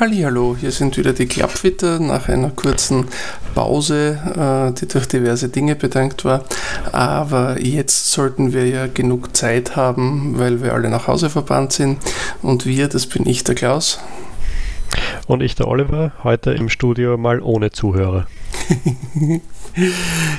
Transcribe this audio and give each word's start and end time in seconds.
Hallo, 0.00 0.56
hier 0.58 0.72
sind 0.72 0.96
wieder 0.96 1.12
die 1.12 1.26
Klappwitter 1.26 1.98
nach 1.98 2.30
einer 2.30 2.48
kurzen 2.48 3.04
Pause, 3.54 4.18
äh, 4.34 4.72
die 4.80 4.88
durch 4.88 5.06
diverse 5.06 5.50
Dinge 5.50 5.76
bedankt 5.76 6.24
war. 6.24 6.46
Aber 6.90 7.60
jetzt 7.60 8.10
sollten 8.10 8.54
wir 8.54 8.66
ja 8.66 8.86
genug 8.86 9.36
Zeit 9.36 9.76
haben, 9.76 10.38
weil 10.38 10.62
wir 10.62 10.72
alle 10.72 10.88
nach 10.88 11.06
Hause 11.06 11.28
verbannt 11.28 11.74
sind. 11.74 11.98
Und 12.40 12.64
wir, 12.64 12.88
das 12.88 13.04
bin 13.04 13.26
ich, 13.26 13.44
der 13.44 13.54
Klaus. 13.54 13.98
Und 15.30 15.44
ich, 15.44 15.54
der 15.54 15.68
Oliver, 15.68 16.10
heute 16.24 16.50
im 16.50 16.68
Studio 16.68 17.16
mal 17.16 17.40
ohne 17.40 17.70
Zuhörer. 17.70 18.26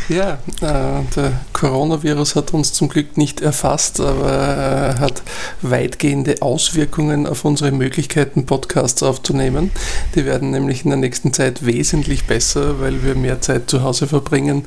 ja, 0.09 0.33
äh, 0.33 1.03
der 1.15 1.31
Coronavirus 1.53 2.35
hat 2.35 2.53
uns 2.53 2.73
zum 2.73 2.89
Glück 2.89 3.15
nicht 3.15 3.39
erfasst, 3.39 4.01
aber 4.01 4.29
er 4.29 4.99
hat 4.99 5.23
weitgehende 5.61 6.41
Auswirkungen 6.41 7.25
auf 7.25 7.45
unsere 7.45 7.71
Möglichkeiten, 7.71 8.45
Podcasts 8.45 9.01
aufzunehmen. 9.01 9.71
Die 10.15 10.25
werden 10.25 10.52
nämlich 10.52 10.83
in 10.83 10.89
der 10.89 10.99
nächsten 10.99 11.31
Zeit 11.31 11.66
wesentlich 11.66 12.27
besser, 12.27 12.81
weil 12.81 13.02
wir 13.02 13.16
mehr 13.16 13.39
Zeit 13.39 13.69
zu 13.69 13.83
Hause 13.83 14.08
verbringen 14.08 14.66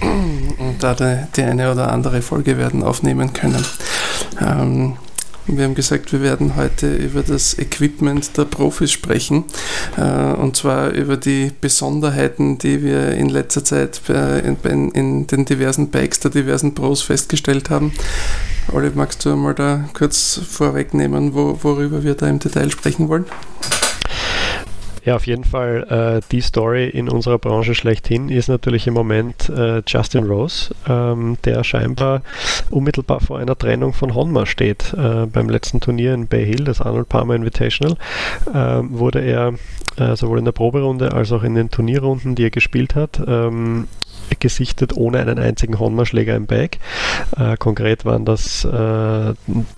und 0.02 0.82
da 0.82 0.92
die, 0.92 1.16
die 1.34 1.44
eine 1.44 1.72
oder 1.72 1.90
andere 1.90 2.20
Folge 2.20 2.58
werden 2.58 2.82
aufnehmen 2.82 3.32
können. 3.32 3.64
Ähm, 4.38 4.98
wir 5.46 5.64
haben 5.64 5.74
gesagt, 5.74 6.12
wir 6.12 6.22
werden 6.22 6.56
heute 6.56 6.94
über 6.94 7.22
das 7.22 7.58
Equipment 7.58 8.36
der 8.36 8.44
Profis 8.44 8.92
sprechen. 8.92 9.44
Äh, 9.96 10.32
und 10.34 10.56
zwar 10.56 10.90
über 10.90 11.16
die 11.16 11.50
Besonderheiten, 11.60 12.58
die 12.58 12.82
wir 12.82 13.12
in 13.12 13.28
letzter 13.28 13.64
Zeit 13.64 14.00
in 14.08 15.26
den 15.26 15.44
diversen 15.44 15.88
Bikes 15.88 16.20
der 16.20 16.30
diversen 16.30 16.74
Pros 16.74 17.02
festgestellt 17.02 17.70
haben. 17.70 17.92
Olive, 18.72 18.96
magst 18.96 19.24
du 19.24 19.34
mal 19.34 19.54
da 19.54 19.88
kurz 19.92 20.40
vorwegnehmen, 20.48 21.34
worüber 21.34 22.04
wir 22.04 22.14
da 22.14 22.28
im 22.28 22.38
Detail 22.38 22.70
sprechen 22.70 23.08
wollen? 23.08 23.26
Ja, 25.04 25.16
auf 25.16 25.26
jeden 25.26 25.44
Fall. 25.44 26.20
Äh, 26.22 26.26
die 26.30 26.40
Story 26.40 26.88
in 26.88 27.08
unserer 27.08 27.38
Branche 27.38 27.74
schlechthin 27.74 28.28
ist 28.28 28.48
natürlich 28.48 28.86
im 28.86 28.94
Moment 28.94 29.48
äh, 29.48 29.82
Justin 29.86 30.24
Rose, 30.24 30.72
ähm, 30.88 31.38
der 31.44 31.64
scheinbar 31.64 32.22
unmittelbar 32.70 33.20
vor 33.20 33.38
einer 33.38 33.58
Trennung 33.58 33.94
von 33.94 34.14
Honma 34.14 34.46
steht. 34.46 34.94
Äh, 34.94 35.26
beim 35.26 35.48
letzten 35.48 35.80
Turnier 35.80 36.14
in 36.14 36.28
Bay 36.28 36.46
Hill, 36.46 36.64
das 36.64 36.80
Arnold 36.80 37.08
Palmer 37.08 37.34
Invitational, 37.34 37.96
ähm, 38.54 38.96
wurde 38.96 39.20
er 39.20 39.54
äh, 39.96 40.14
sowohl 40.14 40.38
in 40.38 40.44
der 40.44 40.52
Proberunde 40.52 41.12
als 41.12 41.32
auch 41.32 41.42
in 41.42 41.56
den 41.56 41.70
Turnierrunden, 41.70 42.36
die 42.36 42.44
er 42.44 42.50
gespielt 42.50 42.94
hat, 42.94 43.20
ähm, 43.26 43.88
gesichtet 44.40 44.96
ohne 44.96 45.18
einen 45.18 45.38
einzigen 45.38 45.78
Honma-Schläger 45.78 46.34
im 46.34 46.46
Bag. 46.46 46.78
Äh, 47.36 47.56
konkret 47.56 48.04
waren 48.04 48.24
das 48.24 48.64
äh, 48.64 48.68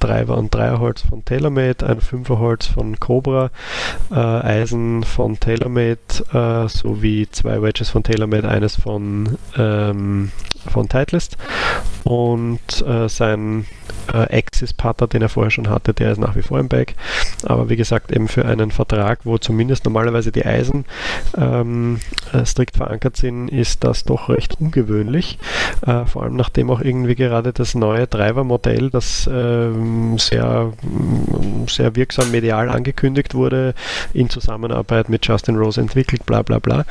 Dreier- 0.01 0.37
und 0.37 0.55
Dreierholz 0.55 1.03
von 1.03 1.25
TaylorMade, 1.25 1.87
ein 1.87 2.01
Fünferholz 2.01 2.67
von 2.67 2.99
Cobra, 2.99 3.51
äh, 4.11 4.15
Eisen 4.15 5.03
von 5.03 5.39
TaylorMade 5.39 5.99
äh, 6.33 6.69
sowie 6.69 7.29
zwei 7.31 7.61
Wedges 7.63 7.91
von 7.91 8.03
TaylorMade, 8.03 8.49
eines 8.49 8.77
von, 8.77 9.39
ähm, 9.57 10.31
von 10.67 10.89
Titleist 10.89 11.37
und 12.05 12.85
äh, 12.87 13.09
sein 13.09 13.67
äh, 14.13 14.39
Axis-Putter, 14.39 15.07
den 15.07 15.23
er 15.23 15.29
vorher 15.29 15.51
schon 15.51 15.69
hatte, 15.69 15.95
der 15.95 16.13
ist 16.13 16.19
nach 16.19 16.37
wie 16.37 16.43
vor 16.43 16.59
im 16.59 16.69
Bag. 16.69 16.95
Aber 17.45 17.69
wie 17.69 17.77
gesagt, 17.77 18.13
eben 18.13 18.29
für 18.29 18.45
einen 18.45 18.71
Vertrag, 18.71 19.21
wo 19.25 19.39
zumindest 19.39 19.85
normalerweise 19.85 20.33
die 20.33 20.45
Eisen 20.45 20.85
ähm, 21.37 22.01
äh, 22.33 22.45
strikt 22.45 22.77
verankert 22.77 23.17
sind, 23.17 23.49
ist 23.49 23.85
das 23.85 24.05
doch 24.05 24.29
recht 24.29 24.61
ungewöhnlich. 24.61 25.39
Äh, 25.87 26.07
vor 26.07 26.25
allem 26.25 26.37
nachdem 26.37 26.71
auch 26.71 26.81
irgendwie 26.81 27.15
gerade 27.15 27.53
das 27.53 27.75
neue 27.75 28.07
Driver-Modell, 28.07 28.91
das 28.91 29.29
ähm, 29.33 30.19
sehr, 30.19 30.73
sehr 31.69 31.97
wirksam 31.97 32.31
medial 32.31 32.69
angekündigt 32.69 33.35
wurde, 33.35 33.75
in 34.13 34.31
Zusammenarbeit 34.31 35.09
mit 35.09 35.27
Justin 35.27 35.57
Rose 35.57 35.81
entwickelt, 35.81 36.27
bla 36.27 36.43
bla 36.43 36.59
bla, 36.59 36.85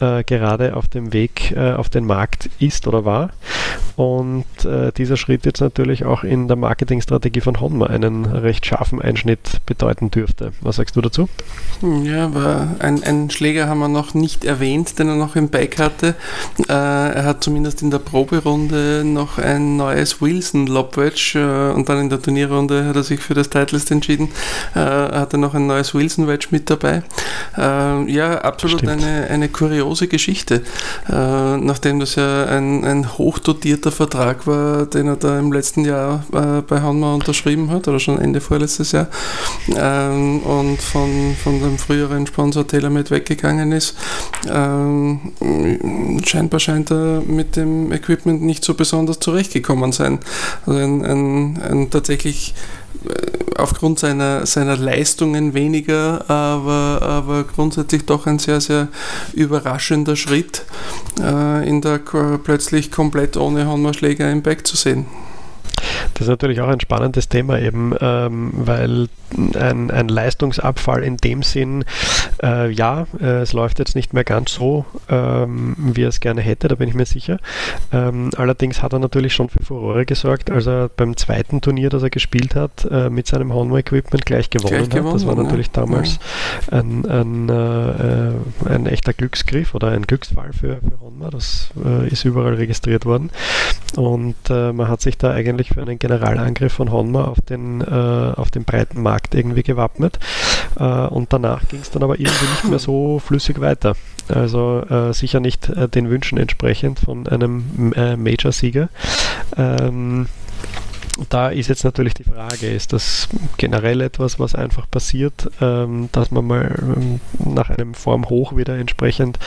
äh, 0.00 0.24
gerade 0.24 0.76
auf 0.76 0.88
dem 0.88 1.12
Weg 1.12 1.52
äh, 1.52 1.72
auf 1.72 1.88
den 1.88 2.06
Markt 2.06 2.50
ist 2.58 2.86
oder 2.86 3.04
war. 3.04 3.30
Und 3.96 4.44
äh, 4.66 4.92
dieser 4.92 5.16
Schritt 5.16 5.46
jetzt 5.46 5.60
natürlich 5.60 6.04
auch 6.04 6.22
in 6.22 6.48
der 6.48 6.56
Marketingstrategie 6.56 7.40
von 7.40 7.60
Honma 7.60 7.86
einen 7.86 8.26
recht 8.26 8.66
scharfen 8.66 9.00
Einschnitt 9.00 9.64
bedeuten 9.64 10.10
dürfte. 10.10 10.52
Was 10.60 10.76
sagst 10.76 10.96
du 10.96 11.00
dazu? 11.00 11.30
Ja, 12.02 12.26
aber 12.26 12.68
ein, 12.78 13.02
einen 13.02 13.30
Schläger 13.30 13.68
haben 13.68 13.78
wir 13.78 13.88
noch 13.88 14.12
nicht 14.12 14.44
erwähnt, 14.44 14.98
den 14.98 15.08
er 15.08 15.14
noch 15.14 15.34
im 15.34 15.48
Bike 15.48 15.78
hatte. 15.78 16.14
Äh, 16.68 16.72
er 16.72 17.24
hat 17.24 17.42
zumindest 17.42 17.80
in 17.80 17.90
der 17.90 17.98
Proberunde 17.98 19.02
noch 19.02 19.38
ein 19.38 19.78
neues 19.78 20.20
Wilson 20.20 20.66
Lobwedge 20.66 21.38
äh, 21.38 21.74
und 21.74 21.88
dann 21.88 21.98
in 21.98 22.10
der 22.10 22.20
Turnierrunde 22.20 22.84
hat 22.84 22.96
er 22.96 23.02
sich 23.02 23.20
für 23.20 23.32
das 23.32 23.48
Titleist 23.48 23.90
entschieden. 23.90 24.28
Äh, 24.74 24.78
hat 24.80 25.32
er 25.32 25.38
noch 25.38 25.54
ein 25.54 25.66
neues 25.66 25.94
Wilson 25.94 26.28
Wedge 26.28 26.48
mit 26.50 26.68
dabei. 26.68 27.02
Ja, 27.56 28.38
absolut 28.42 28.86
eine, 28.86 29.28
eine 29.30 29.48
kuriose 29.48 29.85
Geschichte. 30.08 30.62
Äh, 31.08 31.56
nachdem 31.56 32.00
das 32.00 32.14
ja 32.16 32.44
ein, 32.46 32.84
ein 32.84 33.18
hochdotierter 33.18 33.92
Vertrag 33.92 34.46
war, 34.46 34.86
den 34.86 35.08
er 35.08 35.16
da 35.16 35.38
im 35.38 35.52
letzten 35.52 35.84
Jahr 35.84 36.24
äh, 36.32 36.62
bei 36.62 36.80
Hanma 36.80 37.14
unterschrieben 37.14 37.70
hat, 37.70 37.88
oder 37.88 38.00
schon 38.00 38.18
Ende 38.18 38.40
vorletztes 38.40 38.92
Jahr, 38.92 39.08
ähm, 39.76 40.40
und 40.40 40.80
von, 40.82 41.36
von 41.42 41.60
dem 41.60 41.78
früheren 41.78 42.26
Sponsor 42.26 42.66
TaylorMade 42.66 43.10
weggegangen 43.10 43.72
ist. 43.72 43.96
Ähm, 44.48 45.32
scheinbar 46.24 46.60
scheint 46.60 46.90
er 46.90 47.22
mit 47.26 47.56
dem 47.56 47.92
Equipment 47.92 48.42
nicht 48.42 48.64
so 48.64 48.74
besonders 48.74 49.18
zurechtgekommen 49.20 49.92
sein. 49.92 50.18
Also 50.66 50.78
ein, 50.78 51.04
ein, 51.04 51.62
ein 51.62 51.90
tatsächlich 51.90 52.54
äh, 53.08 53.45
aufgrund 53.58 53.98
seiner, 53.98 54.46
seiner 54.46 54.76
Leistungen 54.76 55.54
weniger, 55.54 56.28
aber, 56.30 57.00
aber 57.02 57.44
grundsätzlich 57.44 58.04
doch 58.06 58.26
ein 58.26 58.38
sehr, 58.38 58.60
sehr 58.60 58.88
überraschender 59.32 60.16
Schritt, 60.16 60.64
äh, 61.20 61.68
in 61.68 61.80
der 61.80 61.98
plötzlich 61.98 62.90
komplett 62.90 63.36
ohne 63.36 63.66
Honma-Schläger 63.66 64.30
im 64.30 64.42
Back 64.42 64.66
zu 64.66 64.76
sehen. 64.76 65.06
Das 66.14 66.22
ist 66.22 66.28
natürlich 66.28 66.60
auch 66.60 66.68
ein 66.68 66.80
spannendes 66.80 67.28
Thema 67.28 67.58
eben, 67.58 67.94
ähm, 68.00 68.52
weil 68.54 69.08
ein, 69.54 69.90
ein, 69.90 70.08
Leistungsabfall 70.08 71.02
in 71.02 71.16
dem 71.18 71.42
Sinn, 71.42 71.84
äh, 72.42 72.70
ja, 72.70 73.06
äh, 73.20 73.40
es 73.40 73.52
läuft 73.52 73.78
jetzt 73.78 73.94
nicht 73.94 74.12
mehr 74.12 74.24
ganz 74.24 74.52
so, 74.52 74.84
ähm, 75.08 75.76
wie 75.78 76.02
er 76.02 76.08
es 76.08 76.20
gerne 76.20 76.40
hätte, 76.40 76.68
da 76.68 76.74
bin 76.74 76.88
ich 76.88 76.94
mir 76.94 77.06
sicher. 77.06 77.38
Ähm, 77.92 78.30
allerdings 78.36 78.82
hat 78.82 78.92
er 78.92 78.98
natürlich 78.98 79.34
schon 79.34 79.48
für 79.48 79.62
Furore 79.62 80.06
gesorgt, 80.06 80.50
als 80.50 80.66
er 80.66 80.88
beim 80.88 81.16
zweiten 81.16 81.60
Turnier, 81.60 81.90
das 81.90 82.02
er 82.02 82.10
gespielt 82.10 82.54
hat, 82.54 82.86
äh, 82.90 83.10
mit 83.10 83.26
seinem 83.26 83.52
Honma-Equipment 83.52 84.26
gleich 84.26 84.50
gewonnen 84.50 84.88
gleich 84.88 85.04
hat. 85.04 85.14
das 85.14 85.26
war 85.26 85.34
natürlich 85.34 85.68
ja. 85.68 85.72
damals 85.74 86.18
ja. 86.70 86.78
ein, 86.78 87.06
ein, 87.06 87.48
äh, 87.48 88.68
ein, 88.68 88.86
echter 88.86 89.12
Glücksgriff 89.12 89.74
oder 89.74 89.88
ein 89.88 90.02
Glücksfall 90.02 90.52
für, 90.52 90.76
für 90.76 91.00
Honma. 91.00 91.30
Das 91.30 91.70
äh, 91.84 92.08
ist 92.08 92.24
überall 92.24 92.54
registriert 92.54 93.04
worden. 93.04 93.30
Und 93.96 94.36
äh, 94.50 94.72
man 94.72 94.88
hat 94.88 95.00
sich 95.00 95.16
da 95.16 95.30
eigentlich 95.32 95.70
für 95.70 95.82
einen 95.82 95.98
Generalangriff 95.98 96.72
von 96.72 96.90
Honma 96.90 97.24
auf 97.24 97.40
den, 97.40 97.82
auf 97.86 98.50
den 98.50 98.64
breiten 98.64 99.02
Markt 99.02 99.34
irgendwie 99.34 99.62
gewappnet. 99.62 100.18
Und 100.76 101.32
danach 101.32 101.66
ging 101.68 101.80
es 101.80 101.90
dann 101.90 102.02
aber 102.02 102.18
irgendwie 102.26 102.50
nicht 102.50 102.64
mehr 102.64 102.78
so 102.78 103.18
flüssig 103.18 103.60
weiter. 103.60 103.96
Also 104.28 104.82
äh, 104.90 105.12
sicher 105.12 105.40
nicht 105.40 105.68
äh, 105.68 105.88
den 105.88 106.10
Wünschen 106.10 106.38
entsprechend 106.38 106.98
von 106.98 107.26
einem 107.28 107.92
äh, 107.94 108.16
Major-Sieger. 108.16 108.88
Ähm, 109.56 110.26
da 111.30 111.48
ist 111.48 111.68
jetzt 111.68 111.84
natürlich 111.84 112.14
die 112.14 112.24
Frage, 112.24 112.66
ist 112.66 112.92
das 112.92 113.28
generell 113.56 114.00
etwas, 114.00 114.38
was 114.38 114.54
einfach 114.54 114.90
passiert, 114.90 115.50
ähm, 115.60 116.08
dass 116.12 116.30
man 116.30 116.46
mal 116.46 116.74
ähm, 116.78 117.20
nach 117.38 117.70
einem 117.70 117.94
Formhoch 117.94 118.56
wieder 118.56 118.76
entsprechend 118.76 119.38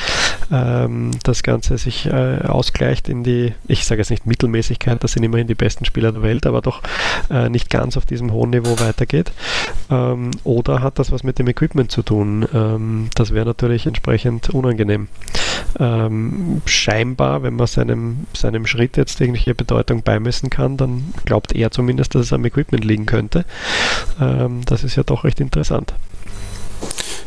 ähm, 0.51 1.11
das 1.23 1.43
Ganze 1.43 1.77
sich 1.77 2.07
äh, 2.07 2.39
ausgleicht 2.43 3.09
in 3.09 3.23
die, 3.23 3.53
ich 3.67 3.85
sage 3.85 4.01
jetzt 4.01 4.09
nicht 4.09 4.25
Mittelmäßigkeit, 4.25 5.03
das 5.03 5.13
sind 5.13 5.23
immerhin 5.23 5.47
die 5.47 5.55
besten 5.55 5.85
Spieler 5.85 6.11
der 6.11 6.23
Welt, 6.23 6.45
aber 6.45 6.61
doch 6.61 6.81
äh, 7.29 7.49
nicht 7.49 7.69
ganz 7.69 7.97
auf 7.97 8.05
diesem 8.05 8.31
hohen 8.31 8.49
Niveau 8.49 8.79
weitergeht. 8.79 9.31
Ähm, 9.89 10.31
oder 10.43 10.81
hat 10.81 10.99
das 10.99 11.11
was 11.11 11.23
mit 11.23 11.39
dem 11.39 11.47
Equipment 11.47 11.91
zu 11.91 12.01
tun? 12.01 12.47
Ähm, 12.53 13.09
das 13.15 13.33
wäre 13.33 13.45
natürlich 13.45 13.85
entsprechend 13.85 14.49
unangenehm. 14.49 15.07
Ähm, 15.79 16.61
scheinbar, 16.65 17.43
wenn 17.43 17.55
man 17.55 17.67
seinem, 17.67 18.27
seinem 18.33 18.65
Schritt 18.65 18.97
jetzt 18.97 19.19
irgendwelche 19.19 19.55
Bedeutung 19.55 20.03
beimessen 20.03 20.49
kann, 20.49 20.77
dann 20.77 21.13
glaubt 21.25 21.53
er 21.53 21.71
zumindest, 21.71 22.15
dass 22.15 22.23
es 22.23 22.33
am 22.33 22.45
Equipment 22.45 22.85
liegen 22.85 23.05
könnte. 23.05 23.45
Ähm, 24.19 24.61
das 24.65 24.83
ist 24.83 24.95
ja 24.95 25.03
doch 25.03 25.23
recht 25.23 25.39
interessant. 25.39 25.93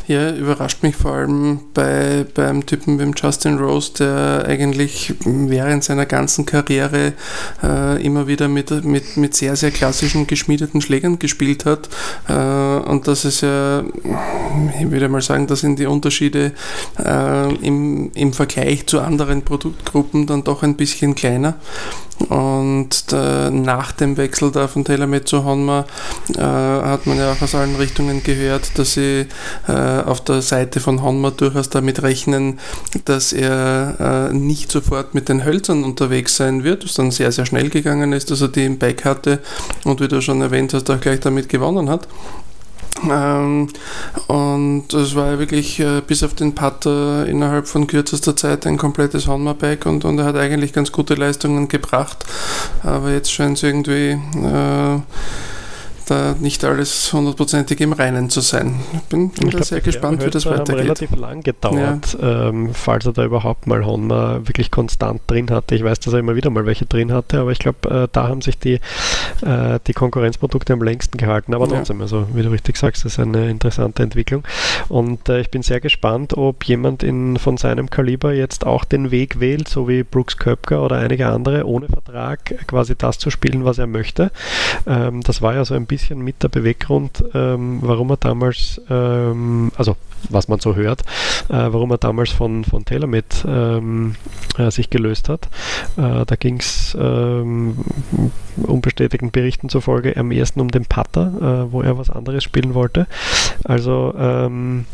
Ja, 0.08 0.30
überrascht 0.34 0.82
mich 0.82 0.96
vor 0.96 1.12
allem 1.12 1.60
bei, 1.74 2.26
beim 2.34 2.66
Typen 2.66 2.98
wie 2.98 3.12
Justin 3.14 3.58
Rose, 3.58 3.92
der 3.98 4.44
eigentlich 4.46 5.14
während 5.24 5.84
seiner 5.84 6.06
ganzen 6.06 6.44
Karriere 6.44 7.12
äh, 7.62 8.04
immer 8.04 8.26
wieder 8.26 8.48
mit, 8.48 8.84
mit, 8.84 9.16
mit 9.16 9.34
sehr, 9.36 9.54
sehr 9.54 9.70
klassischen 9.70 10.26
geschmiedeten 10.26 10.80
Schlägern 10.80 11.20
gespielt 11.20 11.64
hat. 11.64 11.88
Äh, 12.28 12.32
und 12.32 13.06
das 13.06 13.24
ist 13.24 13.42
ja, 13.42 13.84
ich 14.80 14.90
würde 14.90 15.08
mal 15.08 15.22
sagen, 15.22 15.46
da 15.46 15.54
sind 15.54 15.78
die 15.78 15.86
Unterschiede 15.86 16.52
äh, 16.98 17.54
im, 17.64 18.10
im 18.14 18.32
Vergleich 18.32 18.86
zu 18.88 19.00
anderen 19.00 19.42
Produktgruppen 19.42 20.26
dann 20.26 20.42
doch 20.42 20.64
ein 20.64 20.74
bisschen 20.74 21.14
kleiner. 21.14 21.54
Und 22.28 22.90
äh, 23.12 23.50
nach 23.50 23.92
dem 23.92 24.16
Wechsel 24.16 24.50
da 24.50 24.68
von 24.68 24.84
TaylorMade 24.84 25.24
zu 25.24 25.44
Honma 25.44 25.86
äh, 26.36 26.40
hat 26.40 27.06
man 27.06 27.18
ja 27.18 27.32
auch 27.32 27.42
aus 27.42 27.54
allen 27.54 27.76
Richtungen 27.76 28.22
gehört, 28.22 28.78
dass 28.78 28.94
sie 28.94 29.26
äh, 29.68 29.72
auf 29.72 30.22
der 30.22 30.42
Seite 30.42 30.80
von 30.80 31.02
Honma 31.02 31.30
durchaus 31.30 31.68
damit 31.68 32.02
rechnen, 32.02 32.58
dass 33.04 33.32
er 33.32 34.30
äh, 34.30 34.34
nicht 34.34 34.70
sofort 34.70 35.14
mit 35.14 35.28
den 35.28 35.44
Hölzern 35.44 35.84
unterwegs 35.84 36.36
sein 36.36 36.64
wird, 36.64 36.84
was 36.84 36.94
dann 36.94 37.10
sehr, 37.10 37.32
sehr 37.32 37.46
schnell 37.46 37.70
gegangen 37.70 38.12
ist, 38.12 38.30
dass 38.30 38.40
er 38.40 38.48
die 38.48 38.64
im 38.64 38.78
Bike 38.78 39.04
hatte 39.04 39.40
und 39.84 40.00
wie 40.00 40.08
du 40.08 40.20
schon 40.20 40.40
erwähnt 40.40 40.74
hast, 40.74 40.90
auch 40.90 41.00
gleich 41.00 41.20
damit 41.20 41.48
gewonnen 41.48 41.88
hat. 41.90 42.06
Ähm, 43.08 43.68
und 44.28 44.92
es 44.92 45.14
war 45.14 45.38
wirklich 45.38 45.80
äh, 45.80 46.02
bis 46.06 46.22
auf 46.22 46.34
den 46.34 46.54
Putter 46.54 47.26
innerhalb 47.26 47.66
von 47.66 47.86
kürzester 47.86 48.36
Zeit 48.36 48.66
ein 48.66 48.76
komplettes 48.76 49.26
Honma-Bike 49.26 49.86
und, 49.86 50.04
und 50.04 50.18
er 50.18 50.26
hat 50.26 50.36
eigentlich 50.36 50.72
ganz 50.72 50.92
gute 50.92 51.14
Leistungen 51.14 51.68
gebracht. 51.68 52.24
Aber 52.82 53.10
jetzt 53.10 53.32
scheint 53.32 53.56
es 53.56 53.62
irgendwie 53.62 54.10
äh, 54.10 55.00
da 56.10 56.34
nicht 56.38 56.64
alles 56.64 57.12
hundertprozentig 57.12 57.80
im 57.80 57.92
Reinen 57.92 58.30
zu 58.30 58.40
sein. 58.40 58.80
Ich 58.92 59.00
bin, 59.02 59.30
bin 59.30 59.50
glaub, 59.50 59.64
sehr 59.64 59.80
gespannt, 59.80 60.24
wie 60.24 60.30
das 60.30 60.46
weitergeht. 60.46 60.84
relativ 60.84 61.16
lang 61.16 61.42
gedauert, 61.42 62.16
ja. 62.20 62.48
ähm, 62.48 62.70
falls 62.72 63.06
er 63.06 63.12
da 63.12 63.24
überhaupt 63.24 63.66
mal 63.66 63.84
Honma 63.84 64.40
wirklich 64.44 64.70
konstant 64.70 65.22
drin 65.26 65.50
hatte. 65.50 65.74
Ich 65.74 65.84
weiß, 65.84 66.00
dass 66.00 66.12
er 66.12 66.20
immer 66.20 66.36
wieder 66.36 66.50
mal 66.50 66.66
welche 66.66 66.86
drin 66.86 67.12
hatte, 67.12 67.40
aber 67.40 67.52
ich 67.52 67.58
glaube, 67.58 67.88
äh, 67.88 68.08
da 68.10 68.28
haben 68.28 68.40
sich 68.40 68.58
die, 68.58 68.80
äh, 69.44 69.78
die 69.86 69.92
Konkurrenzprodukte 69.92 70.72
am 70.72 70.82
längsten 70.82 71.18
gehalten. 71.18 71.54
Aber 71.54 71.68
trotzdem, 71.68 71.98
ja. 71.98 72.02
also 72.02 72.26
wie 72.34 72.42
du 72.42 72.50
richtig 72.50 72.76
sagst, 72.76 73.04
das 73.04 73.14
ist 73.14 73.18
eine 73.18 73.50
interessante 73.50 74.02
Entwicklung. 74.02 74.44
Und 74.88 75.28
äh, 75.28 75.40
ich 75.40 75.50
bin 75.50 75.62
sehr 75.62 75.80
gespannt, 75.80 76.36
ob 76.36 76.64
jemand 76.64 77.02
in, 77.02 77.38
von 77.38 77.56
seinem 77.56 77.90
Kaliber 77.90 78.32
jetzt 78.32 78.66
auch 78.66 78.84
den 78.84 79.10
Weg 79.10 79.40
wählt, 79.40 79.68
so 79.68 79.88
wie 79.88 80.02
Brooks 80.02 80.36
Köpker 80.36 80.82
oder 80.82 80.96
einige 80.96 81.28
andere, 81.28 81.66
ohne 81.66 81.88
Vertrag 81.88 82.66
quasi 82.66 82.96
das 82.96 83.18
zu 83.18 83.30
spielen, 83.30 83.64
was 83.64 83.78
er 83.78 83.86
möchte. 83.86 84.30
Ähm, 84.86 85.22
das 85.22 85.42
war 85.42 85.54
ja 85.54 85.64
so 85.64 85.74
ein 85.74 85.86
bisschen 85.92 86.22
mit 86.22 86.42
der 86.42 86.48
Beweggrund, 86.48 87.22
ähm, 87.34 87.80
warum 87.82 88.08
er 88.08 88.16
damals, 88.16 88.80
ähm, 88.88 89.70
also 89.76 89.94
was 90.30 90.48
man 90.48 90.58
so 90.58 90.74
hört, 90.74 91.02
äh, 91.50 91.68
warum 91.68 91.90
er 91.90 91.98
damals 91.98 92.30
von, 92.30 92.64
von 92.64 92.86
TaylorMade 92.86 93.26
ähm, 93.46 94.14
äh, 94.56 94.70
sich 94.70 94.88
gelöst 94.88 95.28
hat. 95.28 95.50
Äh, 95.98 96.24
da 96.24 96.36
ging 96.38 96.58
es 96.60 96.96
ähm, 96.98 97.76
unbestätigten 98.62 99.32
Berichten 99.32 99.68
zufolge 99.68 100.16
am 100.16 100.30
ersten 100.30 100.60
um 100.60 100.70
den 100.70 100.86
Putter, 100.86 101.66
äh, 101.68 101.72
wo 101.72 101.82
er 101.82 101.98
was 101.98 102.08
anderes 102.08 102.42
spielen 102.42 102.72
wollte. 102.72 103.06
Also 103.64 104.14
ähm, 104.18 104.86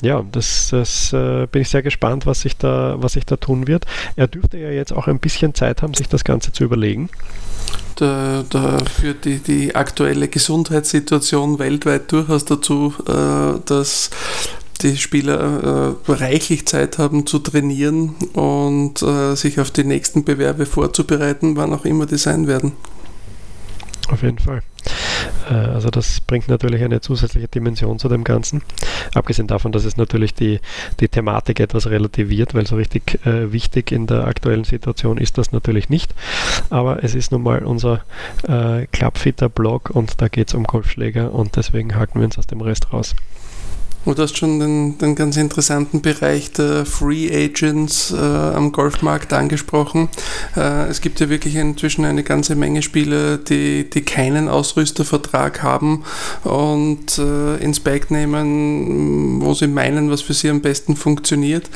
ja, 0.00 0.24
das, 0.30 0.68
das 0.70 1.12
äh, 1.12 1.48
bin 1.50 1.62
ich 1.62 1.70
sehr 1.70 1.82
gespannt, 1.82 2.24
was 2.24 2.42
sich, 2.42 2.56
da, 2.56 2.94
was 2.98 3.14
sich 3.14 3.26
da 3.26 3.34
tun 3.34 3.66
wird. 3.66 3.84
Er 4.14 4.28
dürfte 4.28 4.58
ja 4.58 4.70
jetzt 4.70 4.92
auch 4.92 5.08
ein 5.08 5.18
bisschen 5.18 5.54
Zeit 5.54 5.82
haben, 5.82 5.94
sich 5.94 6.08
das 6.08 6.22
Ganze 6.22 6.52
zu 6.52 6.62
überlegen 6.62 7.08
da, 7.96 8.44
da 8.48 8.78
führt 8.84 9.24
die, 9.24 9.38
die 9.38 9.74
aktuelle 9.74 10.28
Gesundheitssituation 10.28 11.58
weltweit 11.58 12.12
durchaus 12.12 12.44
dazu, 12.44 12.94
äh, 13.08 13.58
dass 13.64 14.10
die 14.82 14.96
Spieler 14.96 15.96
äh, 16.08 16.12
reichlich 16.12 16.66
Zeit 16.66 16.98
haben 16.98 17.26
zu 17.26 17.38
trainieren 17.38 18.14
und 18.34 19.02
äh, 19.02 19.34
sich 19.34 19.58
auf 19.60 19.70
die 19.70 19.84
nächsten 19.84 20.24
Bewerbe 20.24 20.66
vorzubereiten, 20.66 21.56
wann 21.56 21.72
auch 21.72 21.84
immer 21.84 22.06
die 22.06 22.18
sein 22.18 22.46
werden. 22.46 22.72
Auf 24.08 24.22
jeden 24.22 24.38
Fall. 24.38 24.62
Äh, 25.50 25.54
also 25.54 25.90
das 25.90 26.20
bringt 26.20 26.48
natürlich 26.48 26.82
eine 26.82 27.00
zusätzliche 27.00 27.48
Dimension 27.48 27.98
zu 27.98 28.08
dem 28.08 28.24
Ganzen. 28.24 28.62
Abgesehen 29.14 29.46
davon, 29.46 29.72
dass 29.72 29.84
es 29.84 29.96
natürlich 29.96 30.34
die, 30.34 30.60
die 31.00 31.08
Thematik 31.08 31.60
etwas 31.60 31.88
relativiert, 31.88 32.54
weil 32.54 32.66
so 32.66 32.76
richtig 32.76 33.20
äh, 33.26 33.52
wichtig 33.52 33.92
in 33.92 34.06
der 34.06 34.26
aktuellen 34.26 34.64
Situation 34.64 35.18
ist 35.18 35.38
das 35.38 35.52
natürlich 35.52 35.88
nicht. 35.88 36.14
Aber 36.70 37.02
es 37.02 37.14
ist 37.14 37.32
nun 37.32 37.42
mal 37.42 37.64
unser 37.64 38.02
äh, 38.48 38.86
Clubfitter 38.86 39.48
Blog 39.48 39.90
und 39.90 40.20
da 40.20 40.28
geht 40.28 40.48
es 40.48 40.54
um 40.54 40.64
Golfschläger 40.64 41.32
und 41.32 41.56
deswegen 41.56 41.94
haken 41.94 42.20
wir 42.20 42.24
uns 42.26 42.38
aus 42.38 42.46
dem 42.46 42.60
Rest 42.60 42.92
raus. 42.92 43.14
Du 44.14 44.22
hast 44.22 44.38
schon 44.38 44.60
den, 44.60 44.98
den 44.98 45.16
ganz 45.16 45.36
interessanten 45.36 46.00
Bereich 46.00 46.52
der 46.52 46.86
Free 46.86 47.28
Agents 47.28 48.12
äh, 48.12 48.16
am 48.16 48.70
Golfmarkt 48.70 49.32
angesprochen. 49.32 50.08
Äh, 50.56 50.86
es 50.86 51.00
gibt 51.00 51.18
ja 51.18 51.28
wirklich 51.28 51.56
inzwischen 51.56 52.04
eine 52.04 52.22
ganze 52.22 52.54
Menge 52.54 52.82
Spieler, 52.82 53.36
die, 53.36 53.90
die 53.90 54.02
keinen 54.02 54.48
Ausrüstervertrag 54.48 55.64
haben 55.64 56.04
und 56.44 57.18
äh, 57.18 57.56
ins 57.56 57.80
Bike 57.80 58.12
nehmen, 58.12 59.42
wo 59.42 59.54
sie 59.54 59.66
meinen, 59.66 60.08
was 60.08 60.22
für 60.22 60.34
sie 60.34 60.50
am 60.50 60.60
besten 60.60 60.94
funktioniert. 60.94 61.68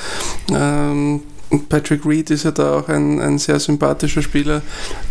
Ähm, 0.54 1.22
Patrick 1.68 2.06
Reed 2.06 2.30
ist 2.30 2.44
ja 2.44 2.50
da 2.52 2.78
auch 2.78 2.88
ein, 2.88 3.20
ein 3.20 3.38
sehr 3.38 3.58
sympathischer 3.58 4.22
Spieler, 4.22 4.62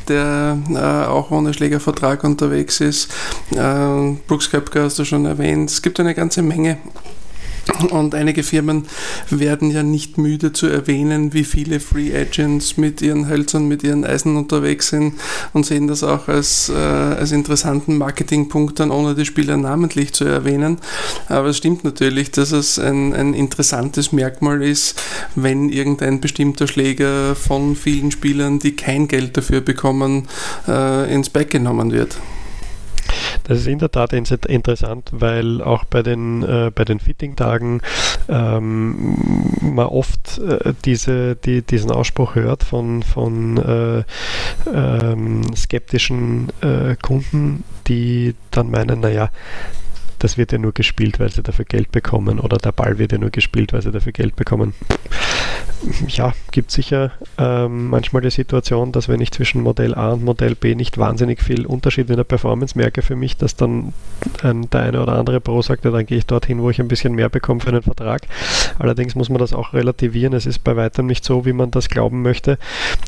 der 0.07 0.57
äh, 0.69 1.07
auch 1.07 1.31
ohne 1.31 1.53
Schlägervertrag 1.53 2.23
unterwegs 2.23 2.79
ist. 2.79 3.11
Äh, 3.51 4.15
Brooks 4.27 4.49
Köpker 4.49 4.83
hast 4.83 4.99
du 4.99 5.05
schon 5.05 5.25
erwähnt. 5.25 5.69
Es 5.69 5.81
gibt 5.81 5.99
eine 5.99 6.15
ganze 6.15 6.41
Menge 6.41 6.77
und 7.91 8.15
einige 8.15 8.43
Firmen 8.43 8.85
werden 9.29 9.71
ja 9.71 9.83
nicht 9.83 10.17
müde 10.17 10.53
zu 10.53 10.67
erwähnen, 10.67 11.33
wie 11.33 11.43
viele 11.43 11.79
Free 11.79 12.15
Agents 12.15 12.77
mit 12.77 13.01
ihren 13.01 13.29
Hölzern, 13.29 13.67
mit 13.67 13.83
ihren 13.83 14.05
Eisen 14.05 14.35
unterwegs 14.37 14.89
sind 14.89 15.15
und 15.53 15.65
sehen 15.65 15.87
das 15.87 16.03
auch 16.03 16.27
als, 16.27 16.69
äh, 16.69 16.73
als 16.73 17.31
interessanten 17.31 17.97
Marketingpunkt 17.97 18.79
dann, 18.79 18.91
ohne 18.91 19.15
die 19.15 19.25
Spieler 19.25 19.57
namentlich 19.57 20.13
zu 20.13 20.25
erwähnen. 20.25 20.77
Aber 21.27 21.49
es 21.49 21.57
stimmt 21.57 21.83
natürlich, 21.83 22.31
dass 22.31 22.51
es 22.51 22.79
ein, 22.79 23.13
ein 23.13 23.33
interessantes 23.33 24.11
Merkmal 24.11 24.61
ist, 24.61 25.01
wenn 25.35 25.69
irgendein 25.69 26.19
bestimmter 26.21 26.67
Schläger 26.67 27.35
von 27.35 27.75
vielen 27.75 28.11
Spielern, 28.11 28.59
die 28.59 28.75
kein 28.75 29.07
Geld 29.07 29.37
dafür 29.37 29.61
bekommen, 29.61 30.27
äh, 30.67 31.13
ins 31.13 31.29
Back 31.29 31.51
genommen 31.51 31.91
wird. 31.91 32.17
Das 33.49 33.57
ist 33.61 33.67
in 33.67 33.79
der 33.79 33.89
Tat 33.89 34.13
interessant, 34.13 35.09
weil 35.11 35.63
auch 35.63 35.83
bei 35.83 36.03
den, 36.03 36.43
äh, 36.43 36.69
bei 36.73 36.85
den 36.85 36.99
Fitting-Tagen 36.99 37.81
ähm, 38.27 39.55
man 39.59 39.87
oft 39.87 40.37
äh, 40.37 40.75
diese, 40.85 41.35
die, 41.35 41.63
diesen 41.63 41.89
Ausspruch 41.89 42.35
hört 42.35 42.63
von, 42.63 43.01
von 43.01 43.57
äh, 43.57 44.03
ähm, 44.71 45.41
skeptischen 45.55 46.49
äh, 46.61 46.95
Kunden, 47.01 47.63
die 47.87 48.35
dann 48.51 48.69
meinen, 48.69 48.99
naja, 48.99 49.31
das 50.19 50.37
wird 50.37 50.51
ja 50.51 50.57
nur 50.57 50.73
gespielt, 50.73 51.19
weil 51.19 51.31
sie 51.31 51.43
dafür 51.43 51.65
Geld 51.65 51.91
bekommen 51.91 52.39
oder 52.39 52.57
der 52.57 52.71
Ball 52.71 52.97
wird 52.97 53.11
ja 53.11 53.17
nur 53.17 53.29
gespielt, 53.29 53.73
weil 53.73 53.81
sie 53.81 53.91
dafür 53.91 54.11
Geld 54.11 54.35
bekommen. 54.35 54.73
Ja, 56.07 56.33
gibt 56.51 56.71
sicher 56.71 57.11
ähm, 57.37 57.87
manchmal 57.87 58.21
die 58.21 58.29
Situation, 58.29 58.91
dass 58.91 59.07
wenn 59.07 59.21
ich 59.21 59.31
zwischen 59.31 59.61
Modell 59.61 59.95
A 59.95 60.11
und 60.11 60.25
Modell 60.25 60.55
B 60.55 60.75
nicht 60.75 60.97
wahnsinnig 60.97 61.41
viel 61.41 61.65
Unterschied 61.65 62.09
in 62.09 62.17
der 62.17 62.25
Performance 62.25 62.77
merke 62.77 63.01
für 63.01 63.15
mich, 63.15 63.37
dass 63.37 63.55
dann 63.55 63.93
ein, 64.43 64.69
der 64.69 64.81
eine 64.81 65.01
oder 65.01 65.13
andere 65.13 65.39
Pro 65.39 65.61
sagt, 65.61 65.85
ja, 65.85 65.91
dann 65.91 66.05
gehe 66.05 66.17
ich 66.17 66.25
dorthin, 66.25 66.61
wo 66.61 66.69
ich 66.69 66.81
ein 66.81 66.89
bisschen 66.89 67.13
mehr 67.13 67.29
bekomme 67.29 67.61
für 67.61 67.69
einen 67.69 67.81
Vertrag. 67.81 68.23
Allerdings 68.77 69.15
muss 69.15 69.29
man 69.29 69.39
das 69.39 69.53
auch 69.53 69.73
relativieren. 69.73 70.33
Es 70.33 70.45
ist 70.45 70.65
bei 70.65 70.75
weitem 70.75 71.05
nicht 71.05 71.23
so, 71.23 71.45
wie 71.45 71.53
man 71.53 71.71
das 71.71 71.87
glauben 71.87 72.21
möchte, 72.21 72.57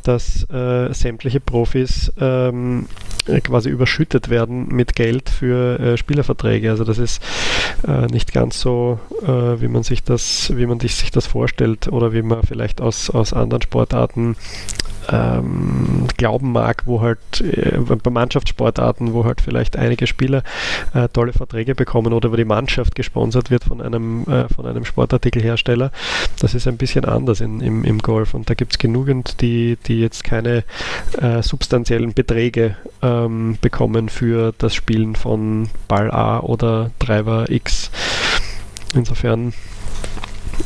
dass 0.04 0.50
äh, 0.50 0.94
sämtliche 0.94 1.42
Profis 1.42 2.14
ähm, 2.20 2.86
quasi 3.44 3.70
überschüttet 3.70 4.30
werden 4.30 4.70
mit 4.70 4.96
Geld 4.96 5.30
für 5.30 5.80
äh, 5.80 5.98
Spielerverträge. 5.98 6.70
Also 6.70 6.86
das 6.86 6.98
ist 7.02 7.22
äh, 7.88 8.08
nicht 8.08 8.32
ganz 8.34 8.62
so, 8.62 9.00
äh, 9.24 9.62
wie 9.62 9.68
man 9.68 9.84
sich 9.84 10.04
das, 10.04 10.56
wie 10.56 10.66
man 10.66 10.80
sich 10.80 11.12
das 11.12 11.28
vorstellt 11.28 11.88
oder 11.88 12.14
wie 12.14 12.22
man 12.22 12.44
vielleicht 12.44 12.82
aus, 12.82 13.10
aus 13.10 13.34
anderen 13.34 13.62
Sportarten 13.62 14.36
ähm, 15.12 16.08
glauben 16.18 16.52
mag, 16.52 16.84
wo 16.86 17.02
halt 17.02 17.20
äh, 17.42 17.78
bei 17.78 18.10
Mannschaftssportarten, 18.10 19.14
wo 19.14 19.26
halt 19.26 19.42
vielleicht 19.42 19.76
einige 19.78 20.08
Spieler 20.08 20.44
äh, 20.94 21.08
tolle 21.10 21.34
Verträge 21.34 21.76
bekommen 21.76 22.14
oder 22.14 22.32
wo 22.32 22.36
die 22.36 22.46
Mannschaft 22.46 22.96
gesponsert 22.96 23.52
wird 23.52 23.64
von 23.64 23.82
einem, 23.82 24.24
äh, 24.24 24.48
von 24.54 24.66
einem 24.66 24.86
Sportartikelhersteller. 24.86 25.92
Das 26.40 26.54
ist 26.54 26.68
ein 26.68 26.78
bisschen 26.78 27.06
anders 27.06 27.42
in, 27.42 27.62
im, 27.62 27.84
im 27.84 28.00
Golf 28.00 28.34
und 28.34 28.50
da 28.50 28.54
gibt 28.54 28.74
es 28.74 28.80
genügend, 28.80 29.42
die, 29.42 29.78
die 29.88 30.00
jetzt 30.00 30.24
keine 30.24 30.64
äh, 31.20 31.42
substanziellen 31.42 32.14
Beträge 32.14 32.78
ähm, 33.02 33.58
bekommen 33.62 34.10
für 34.10 34.54
das 34.58 34.76
Spielen 34.76 35.16
von 35.16 35.70
Ball 35.88 36.12
A 36.12 36.40
oder 36.40 36.92
Driver 37.00 37.50
X. 37.50 37.92
Insofern 38.94 39.54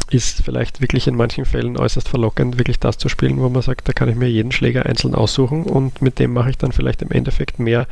ist 0.09 0.43
vielleicht 0.43 0.81
wirklich 0.81 1.07
in 1.07 1.15
manchen 1.15 1.45
Fällen 1.45 1.77
äußerst 1.77 2.07
verlockend, 2.07 2.57
wirklich 2.57 2.79
das 2.79 2.97
zu 2.97 3.09
spielen, 3.09 3.39
wo 3.39 3.49
man 3.49 3.61
sagt, 3.61 3.87
da 3.87 3.93
kann 3.93 4.09
ich 4.09 4.15
mir 4.15 4.29
jeden 4.29 4.51
Schläger 4.51 4.85
einzeln 4.85 5.15
aussuchen 5.15 5.63
und 5.63 6.01
mit 6.01 6.19
dem 6.19 6.33
mache 6.33 6.49
ich 6.49 6.57
dann 6.57 6.71
vielleicht 6.71 7.01
im 7.01 7.11
Endeffekt 7.11 7.59
mehr 7.59 7.87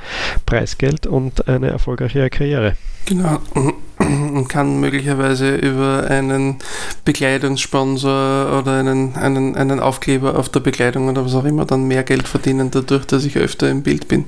Preisgeld 0.46 1.08
und 1.08 1.48
eine 1.48 1.70
erfolgreichere 1.70 2.30
Karriere. 2.30 2.76
Genau. 3.06 3.40
Und 4.00 4.50
kann 4.50 4.80
möglicherweise 4.80 5.56
über 5.56 6.08
einen 6.10 6.58
Bekleidungssponsor 7.06 8.60
oder 8.60 8.80
einen, 8.80 9.16
einen, 9.16 9.56
einen 9.56 9.80
Aufkleber 9.80 10.38
auf 10.38 10.50
der 10.50 10.60
Bekleidung 10.60 11.08
oder 11.08 11.24
was 11.24 11.36
auch 11.36 11.46
immer 11.46 11.66
dann 11.66 11.88
mehr 11.88 12.04
Geld 12.04 12.28
verdienen, 12.28 12.72
dadurch, 12.72 13.06
dass 13.06 13.24
ich 13.24 13.38
öfter 13.38 13.70
im 13.70 13.84
Bild 13.84 14.08
bin. 14.08 14.26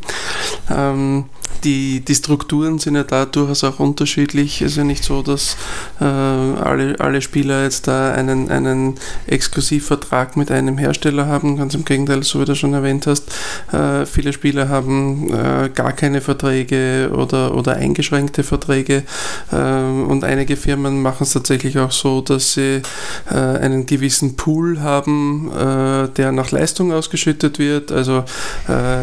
Ähm, 0.69 1.25
die, 1.65 2.01
die 2.01 2.15
Strukturen 2.15 2.79
sind 2.79 2.95
ja 2.95 3.03
da 3.03 3.25
durchaus 3.25 3.63
auch 3.63 3.79
unterschiedlich. 3.79 4.61
Es 4.61 4.71
ist 4.71 4.77
ja 4.77 4.83
nicht 4.83 5.03
so, 5.03 5.21
dass 5.21 5.57
äh, 5.99 6.03
alle, 6.03 6.99
alle 6.99 7.21
Spieler 7.21 7.64
jetzt 7.65 7.87
da 7.87 8.13
einen, 8.13 8.49
einen 8.49 8.95
Exklusivvertrag 9.27 10.37
mit 10.37 10.51
einem 10.51 10.77
Hersteller 10.77 11.27
haben. 11.27 11.57
Ganz 11.57 11.75
im 11.75 11.85
Gegenteil, 11.85 12.23
so 12.23 12.39
wie 12.39 12.45
du 12.45 12.55
schon 12.55 12.73
erwähnt 12.73 13.07
hast. 13.07 13.23
Äh, 13.71 14.05
viele 14.05 14.33
Spieler 14.33 14.69
haben 14.69 15.33
äh, 15.33 15.69
gar 15.69 15.91
keine 15.91 16.21
Verträge 16.21 17.11
oder, 17.13 17.55
oder 17.55 17.75
eingeschränkte 17.75 18.43
Verträge. 18.43 19.03
Äh, 19.51 19.55
und 19.55 20.23
einige 20.23 20.55
Firmen 20.55 21.01
machen 21.01 21.23
es 21.23 21.33
tatsächlich 21.33 21.77
auch 21.79 21.91
so, 21.91 22.21
dass 22.21 22.53
sie 22.53 22.81
äh, 23.29 23.35
einen 23.35 23.85
gewissen 23.85 24.35
Pool 24.35 24.81
haben, 24.81 25.51
äh, 25.51 26.07
der 26.09 26.31
nach 26.31 26.51
Leistung 26.51 26.91
ausgeschüttet 26.91 27.59
wird. 27.59 27.91
Also 27.91 28.23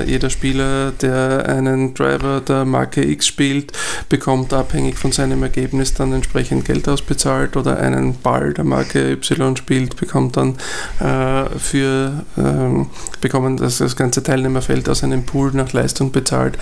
jeder 0.07 0.31
Spieler, 0.31 0.93
der 0.93 1.49
einen 1.49 1.95
Driver 1.95 2.41
der 2.41 2.65
Marke 2.65 3.05
X 3.05 3.27
spielt, 3.27 3.73
bekommt 4.09 4.53
abhängig 4.53 4.99
von 4.99 5.13
seinem 5.13 5.43
Ergebnis 5.43 5.95
dann 5.95 6.13
entsprechend 6.13 6.65
Geld 6.65 6.89
ausbezahlt 6.89 7.57
oder 7.57 7.79
einen 7.79 8.15
Ball 8.19 8.52
der 8.55 8.65
Marke 8.65 9.13
Y 9.13 9.57
spielt, 9.57 9.97
bekommt 9.97 10.37
dann 10.37 10.57
äh, 11.01 11.49
für 11.59 12.25
ähm, 12.37 12.87
bekommen 13.21 13.57
das, 13.57 13.79
das 13.79 13.97
ganze 13.97 14.23
Teilnehmerfeld 14.23 14.89
aus 14.89 15.05
einem 15.05 15.25
Pool 15.25 15.53
nach 15.53 15.73
Leistung 15.73 16.13
bezahlt. 16.13 16.59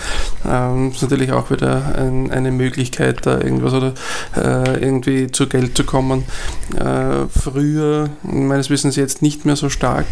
Ähm, 0.47 0.91
ist 0.91 1.01
natürlich 1.01 1.31
auch 1.31 1.51
wieder 1.51 1.95
ein, 1.97 2.31
eine 2.31 2.51
Möglichkeit, 2.51 3.25
da 3.25 3.39
irgendwas 3.39 3.73
oder 3.73 3.93
äh, 4.35 4.83
irgendwie 4.83 5.31
zu 5.31 5.47
Geld 5.47 5.75
zu 5.75 5.83
kommen. 5.83 6.23
Äh, 6.75 7.27
früher, 7.27 8.09
meines 8.23 8.69
Wissens 8.69 8.95
jetzt 8.95 9.21
nicht 9.21 9.45
mehr 9.45 9.55
so 9.55 9.69
stark, 9.69 10.05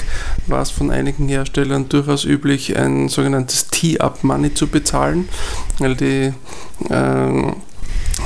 war 0.47 0.61
es 0.61 0.71
von 0.71 0.91
einigen 0.91 1.27
Herstellern 1.27 1.89
durchaus 1.89 2.25
üblich, 2.25 2.77
ein 2.77 3.09
sogenanntes 3.09 3.67
Tee-Up-Money 3.67 4.53
zu 4.53 4.67
bezahlen 4.67 5.29
weil 5.79 5.95
die 5.95 6.33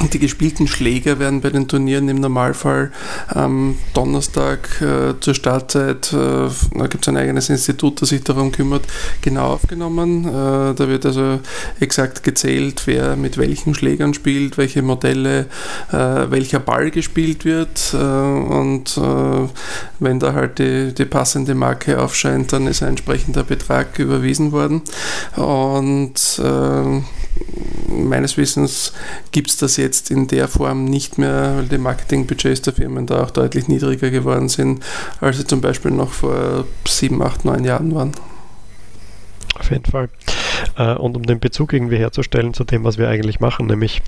äh, 0.02 0.08
die 0.08 0.20
gespielten 0.20 0.68
Schläger 0.68 1.20
werden 1.20 1.42
bei 1.42 1.50
den 1.50 1.68
Turnieren 1.68 2.10
im 2.10 2.20
Normalfall 2.20 2.92
am 3.28 3.78
Donnerstag 3.94 4.82
äh, 4.82 5.20
zur 5.20 5.34
Startzeit, 5.34 6.14
äh, 6.14 6.50
da 6.78 6.88
gibt 6.88 7.04
es 7.04 7.08
ein 7.08 7.18
eigenes 7.18 7.50
Institut, 7.50 8.02
das 8.02 8.10
sich 8.10 8.24
darum 8.24 8.52
kümmert, 8.52 8.86
genau 9.22 9.54
aufgenommen. 9.54 10.26
Äh, 10.26 10.74
da 10.76 10.88
wird 10.88 11.06
also 11.06 11.40
exakt 11.80 12.24
gezählt, 12.24 12.84
wer 12.86 13.16
mit 13.16 13.38
welchen 13.38 13.76
Schlägern 13.76 14.14
spielt, 14.14 14.58
welche 14.58 14.82
Modelle, 14.82 15.48
äh, 15.92 15.96
welcher 15.96 16.60
Ball 16.60 16.92
gespielt 16.92 17.46
wird. 17.46 17.94
Äh, 17.94 17.98
und 17.98 18.98
äh, 18.98 19.50
wenn 20.00 20.20
da 20.20 20.34
halt 20.34 20.60
die, 20.60 20.94
die 20.94 21.06
passende 21.06 21.56
Marke 21.56 22.02
aufscheint, 22.02 22.54
dann 22.54 22.68
ist 22.68 22.84
ein 22.84 22.90
entsprechender 22.90 23.44
Betrag 23.44 24.00
überwiesen 24.00 24.52
worden. 24.52 24.82
Und 25.36 26.42
meines 27.94 28.38
Wissens 28.38 28.94
gibt 29.32 29.50
es 29.50 29.58
das 29.58 29.78
jetzt 29.78 30.12
in 30.12 30.28
der 30.28 30.48
Form 30.48 30.86
nicht 30.86 31.18
mehr, 31.18 31.54
weil 31.58 31.66
die 31.66 31.78
Marketingbudgets 31.78 32.62
der 32.62 32.74
Firmen 32.74 33.08
da 33.08 33.24
auch 33.24 33.32
deutlich 33.32 33.68
niedriger 33.68 34.10
geworden 34.10 34.50
sind, 34.50 34.84
als 35.22 35.38
sie 35.38 35.48
zum 35.48 35.62
Beispiel 35.62 35.92
noch 35.92 36.12
vor 36.12 36.66
sieben, 36.88 37.22
acht, 37.22 37.46
neun 37.46 37.64
Jahren 37.64 37.94
waren. 37.96 38.12
Auf 39.60 39.70
jeden 39.70 39.86
Fall. 39.86 40.10
Äh, 40.78 40.96
und 40.96 41.16
um 41.16 41.24
den 41.24 41.40
Bezug 41.40 41.74
irgendwie 41.74 41.98
herzustellen 41.98 42.54
zu 42.54 42.64
dem, 42.64 42.84
was 42.84 42.98
wir 42.98 43.08
eigentlich 43.08 43.40
machen, 43.40 43.68
nämlich 43.68 44.02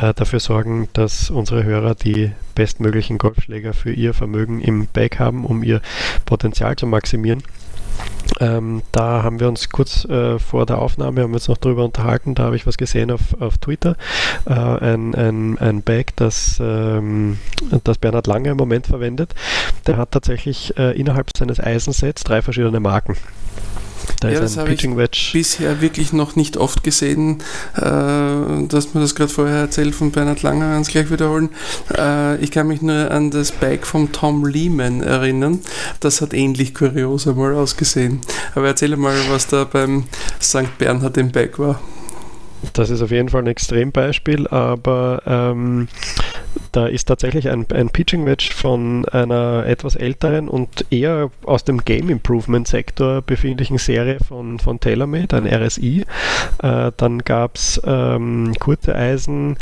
äh, 0.00 0.12
dafür 0.14 0.40
sorgen, 0.40 0.88
dass 0.92 1.30
unsere 1.30 1.64
Hörer 1.64 1.94
die 1.94 2.32
bestmöglichen 2.54 3.18
Golfschläger 3.18 3.72
für 3.72 3.92
ihr 3.92 4.12
Vermögen 4.12 4.60
im 4.60 4.86
Bag 4.86 5.18
haben, 5.18 5.44
um 5.44 5.62
ihr 5.62 5.80
Potenzial 6.26 6.76
zu 6.76 6.86
maximieren 6.86 7.42
ähm, 8.40 8.82
da 8.92 9.22
haben 9.22 9.40
wir 9.40 9.48
uns 9.48 9.68
kurz 9.70 10.04
äh, 10.04 10.38
vor 10.38 10.66
der 10.66 10.78
Aufnahme 10.78 11.22
haben 11.22 11.30
wir 11.30 11.36
uns 11.36 11.48
noch 11.48 11.58
darüber 11.58 11.84
unterhalten. 11.84 12.34
Da 12.34 12.44
habe 12.44 12.56
ich 12.56 12.66
was 12.66 12.76
gesehen 12.76 13.10
auf, 13.10 13.40
auf 13.40 13.58
Twitter. 13.58 13.96
Äh, 14.46 14.52
ein, 14.52 15.14
ein, 15.14 15.58
ein 15.58 15.82
Bag, 15.82 16.16
das, 16.16 16.58
ähm, 16.60 17.38
das 17.84 17.98
Bernhard 17.98 18.26
Lange 18.26 18.50
im 18.50 18.56
Moment 18.56 18.86
verwendet. 18.86 19.34
Der 19.86 19.96
hat 19.96 20.10
tatsächlich 20.12 20.76
äh, 20.76 20.98
innerhalb 20.98 21.28
seines 21.36 21.60
Eisensets 21.60 22.24
drei 22.24 22.42
verschiedene 22.42 22.80
Marken. 22.80 23.16
Da 24.24 24.30
ja, 24.30 24.40
das 24.40 24.56
habe 24.56 24.72
ich 24.72 24.82
Wedge. 24.96 25.30
bisher 25.34 25.82
wirklich 25.82 26.14
noch 26.14 26.34
nicht 26.34 26.56
oft 26.56 26.82
gesehen, 26.82 27.42
äh, 27.76 27.82
dass 27.82 28.94
man 28.94 29.02
das 29.02 29.14
gerade 29.14 29.30
vorher 29.30 29.58
erzählt 29.58 29.94
von 29.94 30.12
Bernhard 30.12 30.42
Langer, 30.42 30.70
ganz 30.70 30.88
gleich 30.88 31.10
wiederholen. 31.10 31.50
Äh, 31.94 32.42
ich 32.42 32.50
kann 32.50 32.68
mich 32.68 32.80
nur 32.80 33.10
an 33.10 33.30
das 33.30 33.52
Bike 33.52 33.86
von 33.86 34.12
Tom 34.12 34.46
Lehman 34.46 35.02
erinnern. 35.02 35.60
Das 36.00 36.22
hat 36.22 36.32
ähnlich 36.32 36.74
kurios 36.74 37.28
einmal 37.28 37.54
ausgesehen. 37.54 38.22
Aber 38.54 38.66
erzähle 38.66 38.96
mal, 38.96 39.14
was 39.28 39.46
da 39.46 39.64
beim 39.64 40.04
St. 40.40 40.78
Bernhard 40.78 41.18
im 41.18 41.30
Bike 41.30 41.58
war. 41.58 41.82
Das 42.72 42.88
ist 42.88 43.02
auf 43.02 43.10
jeden 43.10 43.28
Fall 43.28 43.42
ein 43.42 43.46
Extrembeispiel, 43.46 44.48
aber 44.48 45.20
ähm, 45.26 45.88
da 46.74 46.86
ist 46.86 47.04
tatsächlich 47.04 47.48
ein, 47.50 47.66
ein 47.72 47.88
Pitching 47.88 48.26
Wedge 48.26 48.50
von 48.52 49.04
einer 49.06 49.64
etwas 49.64 49.94
älteren 49.94 50.48
und 50.48 50.84
eher 50.90 51.30
aus 51.44 51.62
dem 51.62 51.84
Game 51.84 52.10
Improvement 52.10 52.66
Sektor 52.66 53.22
befindlichen 53.22 53.78
Serie 53.78 54.18
von, 54.18 54.58
von 54.58 54.80
TaylorMade, 54.80 55.36
ein 55.36 55.46
RSI. 55.46 56.04
Äh, 56.62 56.90
dann 56.96 57.18
gab 57.20 57.56
es 57.56 57.80
ähm, 57.84 58.54
kurze 58.58 58.96
Eisen 58.96 59.56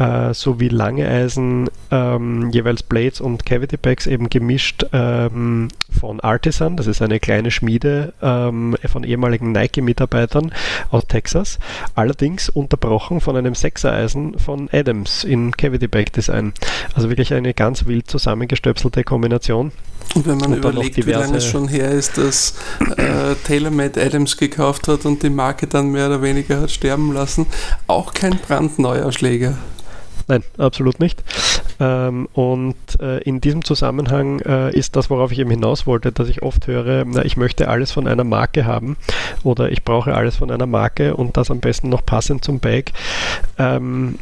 äh, 0.00 0.34
sowie 0.34 0.66
lange 0.66 1.08
Eisen, 1.08 1.70
ähm, 1.92 2.50
jeweils 2.50 2.82
Blades 2.82 3.20
und 3.20 3.46
Cavity 3.46 3.76
Packs 3.76 4.08
eben 4.08 4.28
gemischt 4.28 4.86
ähm, 4.92 5.68
von 5.88 6.18
Artisan. 6.18 6.76
Das 6.76 6.88
ist 6.88 7.00
eine 7.00 7.20
kleine 7.20 7.52
Schmiede 7.52 8.12
ähm, 8.20 8.76
von 8.86 9.04
ehemaligen 9.04 9.52
Nike-Mitarbeitern 9.52 10.52
aus 10.90 11.06
Texas. 11.06 11.60
Allerdings 11.94 12.48
unterbrochen 12.48 13.20
von 13.20 13.36
einem 13.36 13.54
Sechser-Eisen 13.54 14.36
von 14.40 14.68
Adams 14.72 15.22
in 15.22 15.52
Cavity 15.52 15.86
Pack 15.86 16.12
Design. 16.12 16.52
Also 16.94 17.08
wirklich 17.08 17.32
eine 17.34 17.54
ganz 17.54 17.86
wild 17.86 18.08
zusammengestöpselte 18.10 19.04
Kombination. 19.04 19.72
Und 20.14 20.26
wenn 20.26 20.38
man 20.38 20.52
und 20.52 20.58
überlegt, 20.58 20.96
wie 21.06 21.10
lange 21.10 21.38
es 21.38 21.46
schon 21.46 21.68
her 21.68 21.90
ist, 21.90 22.16
dass 22.16 22.54
äh, 22.96 23.34
TaylorMade 23.44 24.02
Adams 24.02 24.36
gekauft 24.36 24.88
hat 24.88 25.04
und 25.04 25.22
die 25.22 25.30
Marke 25.30 25.66
dann 25.66 25.90
mehr 25.90 26.06
oder 26.06 26.22
weniger 26.22 26.60
hat 26.60 26.70
sterben 26.70 27.12
lassen, 27.12 27.46
auch 27.86 28.14
kein 28.14 28.38
brandneuer 28.38 29.12
Schläger. 29.12 29.58
Nein, 30.28 30.42
absolut 30.58 31.00
nicht. 31.00 31.22
Ähm, 31.78 32.28
und 32.32 32.76
äh, 33.00 33.18
in 33.18 33.40
diesem 33.40 33.64
Zusammenhang 33.64 34.40
äh, 34.40 34.76
ist 34.76 34.96
das, 34.96 35.10
worauf 35.10 35.32
ich 35.32 35.38
eben 35.38 35.50
hinaus 35.50 35.86
wollte, 35.86 36.12
dass 36.12 36.28
ich 36.28 36.42
oft 36.42 36.66
höre, 36.66 37.04
na, 37.04 37.24
ich 37.24 37.36
möchte 37.36 37.68
alles 37.68 37.92
von 37.92 38.06
einer 38.06 38.24
Marke 38.24 38.64
haben 38.64 38.96
oder 39.42 39.70
ich 39.70 39.84
brauche 39.84 40.14
alles 40.14 40.36
von 40.36 40.50
einer 40.50 40.66
Marke 40.66 41.16
und 41.16 41.36
das 41.36 41.50
am 41.50 41.60
besten 41.60 41.88
noch 41.88 42.04
passend 42.04 42.44
zum 42.44 42.60
Bag. 42.60 42.92
Ähm, 43.58 44.18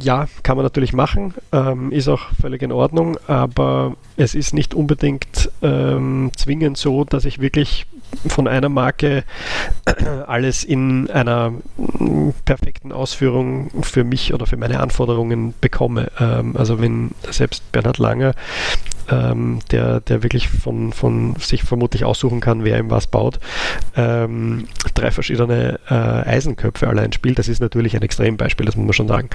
ja, 0.00 0.26
kann 0.42 0.56
man 0.56 0.64
natürlich 0.64 0.92
machen, 0.92 1.34
ähm, 1.52 1.92
ist 1.92 2.08
auch 2.08 2.22
völlig 2.40 2.62
in 2.62 2.72
Ordnung, 2.72 3.18
aber 3.26 3.94
es 4.16 4.34
ist 4.34 4.54
nicht 4.54 4.74
unbedingt 4.74 5.50
ähm, 5.62 6.30
zwingend 6.36 6.78
so, 6.78 7.04
dass 7.04 7.24
ich 7.24 7.40
wirklich 7.40 7.86
von 8.26 8.48
einer 8.48 8.68
Marke 8.68 9.24
alles 10.26 10.64
in 10.64 11.10
einer 11.10 11.52
perfekten 12.44 12.92
Ausführung 12.92 13.70
für 13.82 14.04
mich 14.04 14.34
oder 14.34 14.46
für 14.46 14.56
meine 14.56 14.80
Anforderungen 14.80 15.54
bekomme. 15.60 16.10
Ähm, 16.18 16.56
also 16.56 16.80
wenn 16.80 17.12
selbst 17.30 17.70
Bernhard 17.72 17.98
Langer 17.98 18.34
ähm, 19.10 19.60
der, 19.70 20.00
der 20.00 20.22
wirklich 20.22 20.48
von, 20.48 20.92
von 20.92 21.36
sich 21.36 21.62
vermutlich 21.62 22.04
aussuchen 22.04 22.40
kann, 22.40 22.64
wer 22.64 22.78
ihm 22.78 22.90
was 22.90 23.06
baut, 23.06 23.38
ähm, 23.96 24.68
drei 24.94 25.10
verschiedene 25.10 25.80
äh, 25.88 25.94
Eisenköpfe 25.94 26.88
allein 26.88 27.12
spielt. 27.12 27.38
Das 27.38 27.48
ist 27.48 27.60
natürlich 27.60 27.96
ein 27.96 28.02
Extrembeispiel, 28.02 28.66
das 28.66 28.76
muss 28.76 28.86
man 28.86 28.92
schon 28.92 29.08
sagen. 29.08 29.30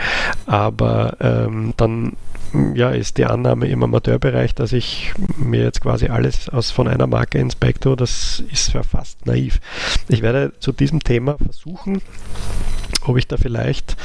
Aber 0.45 1.17
ähm, 1.19 1.73
dann 1.77 2.13
ja, 2.73 2.91
ist 2.91 3.17
die 3.17 3.25
Annahme 3.25 3.67
im 3.67 3.83
Amateurbereich, 3.83 4.55
dass 4.55 4.73
ich 4.73 5.13
mir 5.37 5.63
jetzt 5.63 5.81
quasi 5.81 6.07
alles 6.07 6.49
aus 6.49 6.71
von 6.71 6.87
einer 6.87 7.07
Marke 7.07 7.39
inspektor, 7.39 7.95
das 7.95 8.43
ist 8.51 8.73
ja 8.73 8.83
fast 8.83 9.25
naiv. 9.25 9.59
Ich 10.07 10.21
werde 10.21 10.53
zu 10.59 10.71
diesem 10.71 10.99
Thema 11.01 11.37
versuchen, 11.37 12.01
ob 13.05 13.17
ich 13.17 13.27
da 13.27 13.37
vielleicht 13.37 13.97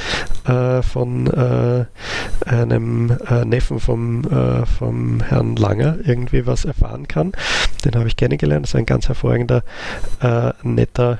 äh, 0.45 0.81
von 0.81 1.27
äh, 1.27 1.85
einem 2.45 3.17
äh, 3.29 3.45
Neffen 3.45 3.79
vom, 3.79 4.23
äh, 4.25 4.65
vom 4.65 5.21
Herrn 5.21 5.55
Langer 5.55 5.97
irgendwie 6.03 6.45
was 6.45 6.65
erfahren 6.65 7.07
kann. 7.07 7.31
Den 7.85 7.95
habe 7.95 8.07
ich 8.07 8.15
kennengelernt, 8.15 8.65
das 8.65 8.71
ist 8.71 8.75
ein 8.75 8.85
ganz 8.85 9.07
hervorragender, 9.07 9.63
äh, 10.21 10.51
netter 10.63 11.19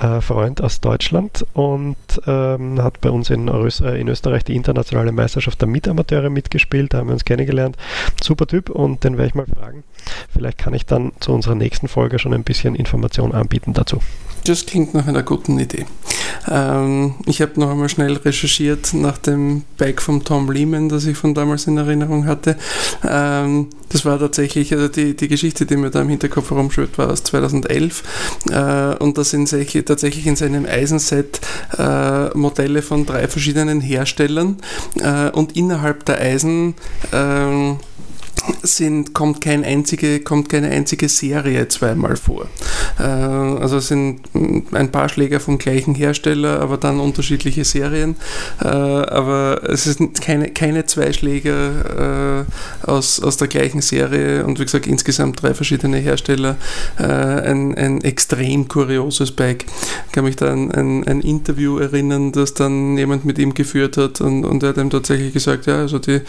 äh, 0.00 0.20
Freund 0.20 0.60
aus 0.62 0.80
Deutschland 0.80 1.44
und 1.54 1.96
ähm, 2.26 2.82
hat 2.82 3.00
bei 3.00 3.10
uns 3.10 3.30
in, 3.30 3.48
in, 3.48 4.08
Österreich 4.08 4.44
die 4.44 4.56
internationale 4.56 5.12
Meisterschaft 5.12 5.60
der 5.60 5.68
Mitamateure 5.68 6.30
mitgespielt, 6.30 6.92
da 6.92 6.98
haben 6.98 7.08
wir 7.08 7.14
uns 7.14 7.24
kennengelernt. 7.24 7.76
Super 8.22 8.46
Typ 8.46 8.70
und 8.70 9.04
den 9.04 9.18
werde 9.18 9.28
ich 9.28 9.34
mal 9.34 9.46
fragen. 9.46 9.84
Vielleicht 10.32 10.58
kann 10.58 10.74
ich 10.74 10.86
dann 10.86 11.12
zu 11.20 11.32
unserer 11.32 11.54
nächsten 11.54 11.88
Folge 11.88 12.18
schon 12.18 12.32
ein 12.32 12.44
bisschen 12.44 12.74
Information 12.74 13.32
anbieten 13.32 13.72
dazu. 13.72 14.00
Das 14.48 14.64
klingt 14.64 14.94
nach 14.94 15.06
einer 15.06 15.22
guten 15.22 15.58
Idee. 15.58 15.84
Ähm, 16.50 17.16
ich 17.26 17.42
habe 17.42 17.60
noch 17.60 17.70
einmal 17.70 17.90
schnell 17.90 18.14
recherchiert 18.14 18.94
nach 18.94 19.18
dem 19.18 19.64
Bike 19.76 20.00
von 20.00 20.24
Tom 20.24 20.50
Lehman, 20.50 20.88
das 20.88 21.04
ich 21.04 21.18
von 21.18 21.34
damals 21.34 21.66
in 21.66 21.76
Erinnerung 21.76 22.24
hatte. 22.26 22.56
Ähm, 23.06 23.66
das 23.90 24.06
war 24.06 24.18
tatsächlich, 24.18 24.72
also 24.72 24.88
die, 24.88 25.14
die 25.14 25.28
Geschichte, 25.28 25.66
die 25.66 25.76
mir 25.76 25.90
da 25.90 26.00
im 26.00 26.08
Hinterkopf 26.08 26.48
herumschwirrt, 26.48 26.96
war 26.96 27.10
aus 27.10 27.24
2011. 27.24 28.02
Äh, 28.48 28.94
und 29.04 29.18
da 29.18 29.24
sind 29.24 29.50
tatsächlich 29.50 30.26
in 30.26 30.36
seinem 30.36 30.64
Eisenset 30.64 31.42
äh, 31.76 32.30
Modelle 32.30 32.80
von 32.80 33.04
drei 33.04 33.28
verschiedenen 33.28 33.82
Herstellern. 33.82 34.56
Äh, 34.98 35.28
und 35.28 35.58
innerhalb 35.58 36.06
der 36.06 36.22
Eisen 36.22 36.74
ähm, 37.12 37.80
sind, 38.76 39.14
kommt, 39.14 39.40
kein 39.40 39.64
einzige, 39.64 40.20
kommt 40.20 40.48
keine 40.48 40.68
einzige 40.68 41.08
Serie 41.08 41.68
zweimal 41.68 42.16
vor. 42.16 42.46
Äh, 42.98 43.02
also 43.02 43.80
sind 43.80 44.20
ein 44.34 44.90
paar 44.90 45.08
Schläger 45.08 45.40
vom 45.40 45.58
gleichen 45.58 45.94
Hersteller, 45.94 46.60
aber 46.60 46.76
dann 46.76 47.00
unterschiedliche 47.00 47.64
Serien. 47.64 48.16
Äh, 48.60 48.66
aber 48.66 49.62
es 49.68 49.84
sind 49.84 50.20
keine, 50.20 50.50
keine 50.50 50.86
zwei 50.86 51.12
Schläger 51.12 52.44
äh, 52.86 52.88
aus, 52.90 53.20
aus 53.20 53.36
der 53.36 53.48
gleichen 53.48 53.80
Serie 53.80 54.44
und 54.44 54.58
wie 54.58 54.64
gesagt 54.64 54.86
insgesamt 54.86 55.42
drei 55.42 55.54
verschiedene 55.54 55.98
Hersteller. 55.98 56.56
Äh, 56.98 57.04
ein, 57.04 57.74
ein 57.74 58.02
extrem 58.02 58.68
kurioses 58.68 59.32
Bike. 59.32 59.66
Ich 60.06 60.12
kann 60.12 60.24
mich 60.24 60.36
da 60.36 60.52
an 60.52 60.70
ein, 60.72 61.06
ein 61.06 61.20
Interview 61.20 61.78
erinnern, 61.78 62.32
das 62.32 62.54
dann 62.54 62.96
jemand 62.96 63.24
mit 63.24 63.38
ihm 63.38 63.54
geführt 63.54 63.96
hat 63.96 64.20
und, 64.20 64.44
und 64.44 64.62
er 64.62 64.70
hat 64.70 64.78
ihm 64.78 64.90
tatsächlich 64.90 65.32
gesagt, 65.32 65.66
ja, 65.66 65.76
also 65.76 65.98
die, 65.98 66.20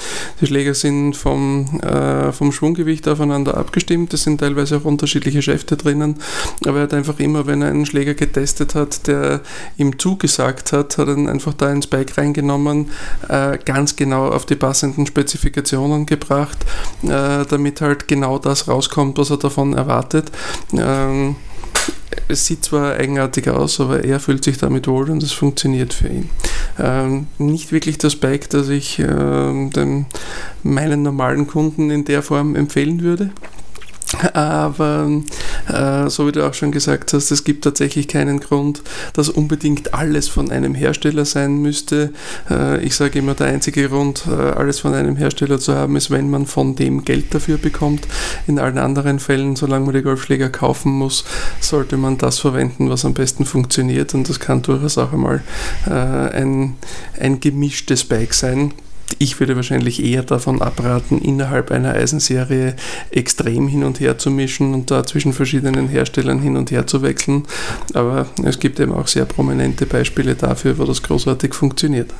die 0.41 0.47
Schläger 0.47 0.73
sind 0.73 1.15
vom 1.15 1.79
äh, 1.81 2.28
vom 2.31 2.51
Schwunggewicht 2.51 3.07
aufeinander 3.07 3.57
abgestimmt. 3.57 4.13
Es 4.13 4.23
sind 4.23 4.39
teilweise 4.39 4.77
auch 4.77 4.85
unterschiedliche 4.85 5.41
Schäfte 5.41 5.77
drinnen. 5.77 6.15
Aber 6.65 6.77
er 6.77 6.83
hat 6.83 6.93
einfach 6.93 7.19
immer, 7.19 7.47
wenn 7.47 7.61
er 7.61 7.69
einen 7.69 7.85
Schläger 7.85 8.13
getestet 8.13 8.75
hat, 8.75 9.07
der 9.07 9.41
ihm 9.77 9.97
zugesagt 9.99 10.73
hat, 10.73 10.97
hat 10.97 11.07
er 11.07 11.17
ihn 11.17 11.29
einfach 11.29 11.53
da 11.53 11.71
ins 11.71 11.87
Bike 11.87 12.17
reingenommen, 12.17 12.89
äh, 13.27 13.57
ganz 13.63 13.95
genau 13.95 14.29
auf 14.29 14.45
die 14.45 14.55
passenden 14.55 15.05
Spezifikationen 15.05 16.05
gebracht, 16.05 16.57
äh, 17.03 17.45
damit 17.45 17.81
halt 17.81 18.07
genau 18.07 18.39
das 18.39 18.67
rauskommt, 18.67 19.17
was 19.17 19.29
er 19.29 19.37
davon 19.37 19.73
erwartet. 19.73 20.31
Ähm, 22.19 22.25
es 22.27 22.45
sieht 22.45 22.63
zwar 22.65 22.95
eigenartig 22.95 23.49
aus, 23.49 23.79
aber 23.79 24.03
er 24.03 24.19
fühlt 24.19 24.43
sich 24.43 24.57
damit 24.57 24.87
wohl 24.87 25.09
und 25.09 25.23
es 25.23 25.31
funktioniert 25.31 25.93
für 25.93 26.07
ihn. 26.07 26.29
Ähm, 26.79 27.27
nicht 27.37 27.71
wirklich 27.71 27.97
das 27.97 28.15
Bike, 28.15 28.49
das 28.49 28.69
ich 28.69 28.99
äh, 28.99 29.05
dem, 29.05 30.05
meinen 30.63 31.01
normalen 31.01 31.47
Kunden 31.47 31.89
in 31.89 32.05
der 32.05 32.23
Form 32.23 32.55
empfehlen 32.55 33.01
würde. 33.01 33.31
Aber 34.33 35.09
äh, 35.67 36.09
so 36.09 36.27
wie 36.27 36.31
du 36.31 36.47
auch 36.47 36.53
schon 36.53 36.71
gesagt 36.71 37.13
hast, 37.13 37.31
es 37.31 37.43
gibt 37.43 37.63
tatsächlich 37.63 38.07
keinen 38.07 38.39
Grund, 38.39 38.81
dass 39.13 39.29
unbedingt 39.29 39.93
alles 39.93 40.27
von 40.27 40.51
einem 40.51 40.73
Hersteller 40.73 41.25
sein 41.25 41.61
müsste. 41.61 42.11
Äh, 42.49 42.83
ich 42.83 42.95
sage 42.95 43.19
immer, 43.19 43.35
der 43.35 43.47
einzige 43.47 43.87
Grund, 43.87 44.23
äh, 44.27 44.31
alles 44.31 44.79
von 44.79 44.93
einem 44.93 45.15
Hersteller 45.15 45.59
zu 45.59 45.75
haben, 45.75 45.95
ist, 45.95 46.09
wenn 46.09 46.29
man 46.29 46.47
von 46.47 46.75
dem 46.75 47.05
Geld 47.05 47.33
dafür 47.33 47.57
bekommt. 47.57 48.07
In 48.47 48.57
allen 48.57 48.77
anderen 48.79 49.19
Fällen, 49.19 49.55
solange 49.55 49.85
man 49.85 49.95
die 49.95 50.01
Golfschläger 50.01 50.49
kaufen 50.49 50.91
muss, 50.91 51.23
sollte 51.59 51.97
man 51.97 52.17
das 52.17 52.39
verwenden, 52.39 52.89
was 52.89 53.05
am 53.05 53.13
besten 53.13 53.45
funktioniert. 53.45 54.13
Und 54.13 54.27
das 54.27 54.39
kann 54.39 54.61
durchaus 54.63 54.97
auch 54.97 55.13
einmal 55.13 55.43
äh, 55.87 55.91
ein, 55.91 56.75
ein 57.19 57.39
gemischtes 57.39 58.05
Bike 58.05 58.33
sein 58.33 58.73
ich 59.17 59.39
würde 59.39 59.55
wahrscheinlich 59.55 60.03
eher 60.03 60.23
davon 60.23 60.61
abraten, 60.61 61.19
innerhalb 61.19 61.71
einer 61.71 61.93
Eisenserie 61.93 62.75
extrem 63.11 63.67
hin 63.67 63.83
und 63.83 63.99
her 63.99 64.17
zu 64.17 64.29
mischen 64.29 64.73
und 64.73 64.91
da 64.91 65.05
zwischen 65.05 65.33
verschiedenen 65.33 65.87
Herstellern 65.87 66.39
hin 66.39 66.57
und 66.57 66.71
her 66.71 66.87
zu 66.87 67.01
wechseln. 67.01 67.43
Aber 67.93 68.27
es 68.43 68.59
gibt 68.59 68.79
eben 68.79 68.93
auch 68.93 69.07
sehr 69.07 69.25
prominente 69.25 69.85
Beispiele 69.85 70.35
dafür, 70.35 70.77
wo 70.77 70.85
das 70.85 71.01
großartig 71.01 71.53
funktioniert 71.53 72.13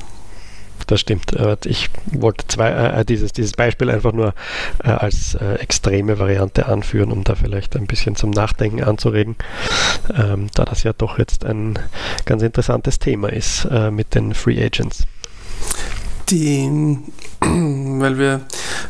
das 0.90 1.02
stimmt. 1.02 1.36
Ich 1.66 1.90
wollte 2.12 2.48
zwei, 2.48 2.72
äh, 2.72 3.06
dieses, 3.06 3.32
dieses 3.32 3.52
Beispiel 3.52 3.90
einfach 3.90 4.12
nur 4.12 4.34
äh, 4.84 4.90
als 4.90 5.36
äh, 5.36 5.56
extreme 5.56 6.18
Variante 6.18 6.66
anführen, 6.66 7.12
um 7.12 7.24
da 7.24 7.36
vielleicht 7.36 7.76
ein 7.76 7.86
bisschen 7.86 8.16
zum 8.16 8.32
Nachdenken 8.32 8.84
anzuregen, 8.84 9.36
ähm, 10.16 10.48
da 10.56 10.66
das 10.66 10.84
ja 10.84 10.94
doch 10.94 11.20
jetzt 11.20 11.46
ein 11.46 11.78
ganz 12.26 12.42
interessantes 12.42 12.98
Thema 12.98 13.32
ist 13.32 13.66
äh, 13.66 13.92
mit 13.92 14.16
den 14.16 14.34
Free 14.34 14.64
Agents 14.64 15.06
die, 16.30 16.98
weil 17.40 18.18
wir 18.18 18.42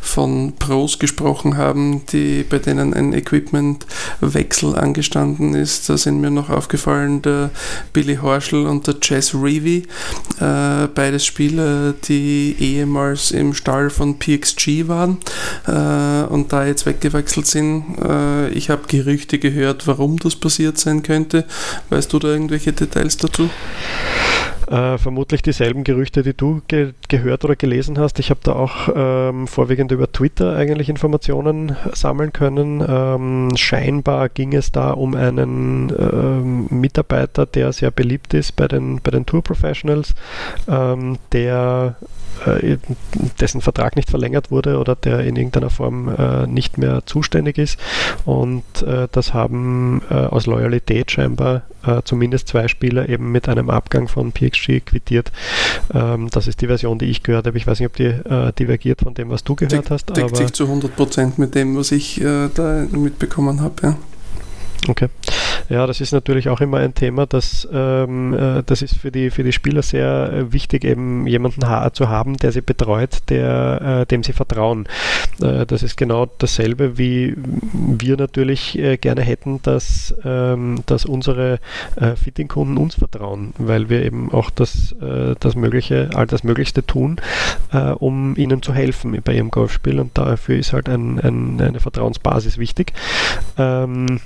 von 0.02 0.54
Pros 0.58 1.00
gesprochen 1.00 1.58
haben, 1.58 2.06
die, 2.08 2.44
bei 2.44 2.60
denen 2.60 2.94
ein 2.94 3.14
Equipmentwechsel 3.14 4.76
angestanden 4.76 5.54
ist, 5.54 5.90
da 5.90 5.98
sind 5.98 6.20
mir 6.20 6.32
noch 6.32 6.50
aufgefallen 6.50 7.22
der 7.22 7.52
Billy 7.94 8.18
Horschel 8.18 8.66
und 8.66 8.88
der 8.88 8.96
Jess 9.02 9.34
Reevy, 9.34 9.84
äh, 10.40 10.88
beides 10.88 11.26
Spieler, 11.26 11.94
die 11.94 12.56
ehemals 12.60 13.32
im 13.32 13.54
Stall 13.54 13.90
von 13.90 14.18
PXG 14.18 14.88
waren 14.88 15.18
äh, 15.68 16.28
und 16.32 16.52
da 16.52 16.66
jetzt 16.66 16.86
weggewechselt 16.86 17.48
sind. 17.48 17.84
Äh, 18.04 18.50
ich 18.50 18.70
habe 18.70 18.88
Gerüchte 18.88 19.40
gehört, 19.40 19.88
warum 19.88 20.18
das 20.18 20.36
passiert 20.36 20.78
sein 20.78 21.04
könnte. 21.04 21.46
Weißt 21.90 22.12
du 22.12 22.20
da 22.20 22.30
irgendwelche 22.30 22.74
Details 22.74 23.18
dazu? 23.18 23.50
Äh, 24.70 25.00
vermutlich 25.00 25.42
dieselben 25.42 25.84
Gerüchte, 25.84 26.22
die 26.22 26.36
du 26.36 26.62
ge 26.68 26.94
gehört 27.08 27.44
oder 27.44 27.56
gelesen 27.56 27.98
hast. 27.98 28.20
Ich 28.20 28.30
habe 28.30 28.42
da 28.44 28.54
auch 28.54 28.88
ähm, 28.96 29.48
vorwiegend 29.48 29.92
über 29.92 30.12
Twitter 30.12 30.56
eigentlich 30.56 30.90
Informationen 30.90 31.76
sammeln 31.94 32.34
können. 32.34 32.86
Ähm, 32.88 33.50
scheinbar 33.58 34.30
ging 34.30 34.54
es 34.54 34.72
da 34.72 34.92
um 34.92 35.16
einen 35.16 35.92
ähm, 35.98 36.68
Mitarbeiter, 36.70 37.48
der 37.48 37.74
sehr 37.74 37.90
beliebt 37.90 38.36
ist 38.36 38.56
bei 38.56 38.68
den, 38.68 39.02
bei 39.02 39.10
den 39.10 39.26
Tour 39.26 39.42
Professionals, 39.42 40.14
ähm, 40.68 41.18
der 41.32 41.96
äh, 42.46 42.78
dessen 43.40 43.62
Vertrag 43.62 43.96
nicht 43.96 44.10
verlängert 44.10 44.52
wurde 44.52 44.78
oder 44.78 44.96
der 44.96 45.22
in 45.22 45.36
irgendeiner 45.36 45.70
Form 45.70 46.10
äh, 46.10 46.48
nicht 46.48 46.78
mehr 46.78 47.06
zuständig 47.06 47.58
ist. 47.58 47.80
Und 48.26 48.64
äh, 48.84 49.08
das 49.12 49.34
haben 49.34 50.02
äh, 50.10 50.14
aus 50.14 50.46
Loyalität 50.46 51.12
scheinbar 51.12 51.64
äh, 51.86 52.02
zumindest 52.04 52.48
zwei 52.48 52.68
Spieler 52.68 53.10
eben 53.10 53.32
mit 53.32 53.48
einem 53.50 53.70
Abgang 53.70 54.08
von 54.08 54.32
PXG 54.32 54.82
quittiert. 54.86 55.32
Ähm, 55.94 56.30
das 56.32 56.48
ist 56.48 56.62
die 56.62 56.68
Version, 56.68 57.00
die 57.00 57.06
ich 57.06 57.24
gehört 57.24 57.48
habe. 57.48 57.58
Ich 57.58 57.68
weiß 57.68 57.80
nicht, 57.80 57.88
ob 57.88 57.96
die 57.96 58.10
divergiert 58.60 59.02
von 59.02 59.14
dem, 59.14 59.30
was 59.30 59.44
du 59.44 59.56
gehört 59.56 59.72
Deck, 59.72 59.90
hast. 59.90 60.16
Deckt 60.16 60.36
sich 60.36 60.54
zu 60.54 60.66
100% 60.66 61.34
mit 61.38 61.56
dem, 61.56 61.76
was 61.78 61.92
ich 61.92 62.22
da 62.22 62.86
mitbekommen 62.92 63.62
habe. 63.62 63.76
Ja. 63.84 63.98
Okay. 64.88 65.08
Ja, 65.70 65.86
das 65.86 66.02
ist 66.02 66.14
natürlich 66.14 66.50
auch 66.50 66.62
immer 66.62 66.80
ein 66.80 66.96
Thema, 66.96 67.28
dass 67.28 67.68
ähm, 67.72 68.34
äh, 68.34 68.64
das 68.66 68.82
ist 68.82 68.98
für 68.98 69.12
die, 69.12 69.30
für 69.30 69.44
die 69.44 69.52
Spieler 69.52 69.84
sehr 69.84 70.34
äh, 70.34 70.52
wichtig, 70.52 70.84
eben 70.84 71.28
jemanden 71.28 71.70
ha 71.70 71.94
zu 71.94 72.10
haben, 72.10 72.38
der 72.38 72.52
sie 72.52 72.62
betreut, 72.62 73.20
der, 73.30 74.02
äh, 74.02 74.06
dem 74.08 74.24
sie 74.24 74.34
vertrauen. 74.34 74.88
Äh, 75.42 75.68
das 75.68 75.84
ist 75.84 75.96
genau 75.96 76.26
dasselbe, 76.40 76.98
wie 76.98 77.36
wir 77.38 78.18
natürlich 78.18 78.80
äh, 78.80 78.98
gerne 78.98 79.22
hätten, 79.22 79.62
dass, 79.62 80.16
ähm, 80.26 80.82
dass 80.88 81.06
unsere 81.06 81.60
äh, 81.98 82.16
Fitting-Kunden 82.16 82.78
uns 82.78 82.96
vertrauen, 82.96 83.54
weil 83.60 83.90
wir 83.90 84.04
eben 84.04 84.32
auch 84.32 84.50
das, 84.50 84.96
das 85.40 85.56
Mögliche, 85.56 86.10
all 86.16 86.26
das 86.26 86.44
Möglichste 86.44 86.86
tun, 86.86 87.22
um 88.00 88.36
ihnen 88.36 88.62
zu 88.62 88.74
helfen 88.74 89.20
bei 89.24 89.34
ihrem 89.34 89.52
Golfspiel 89.52 90.00
und 90.00 90.18
dafür 90.18 90.58
ist 90.58 90.74
halt 90.74 90.90
ein, 90.90 91.20
ein, 91.20 91.62
eine 91.62 91.80
Vertrauensbasis 91.80 92.58
wichtig. 92.58 92.94
Ähm, 93.58 94.20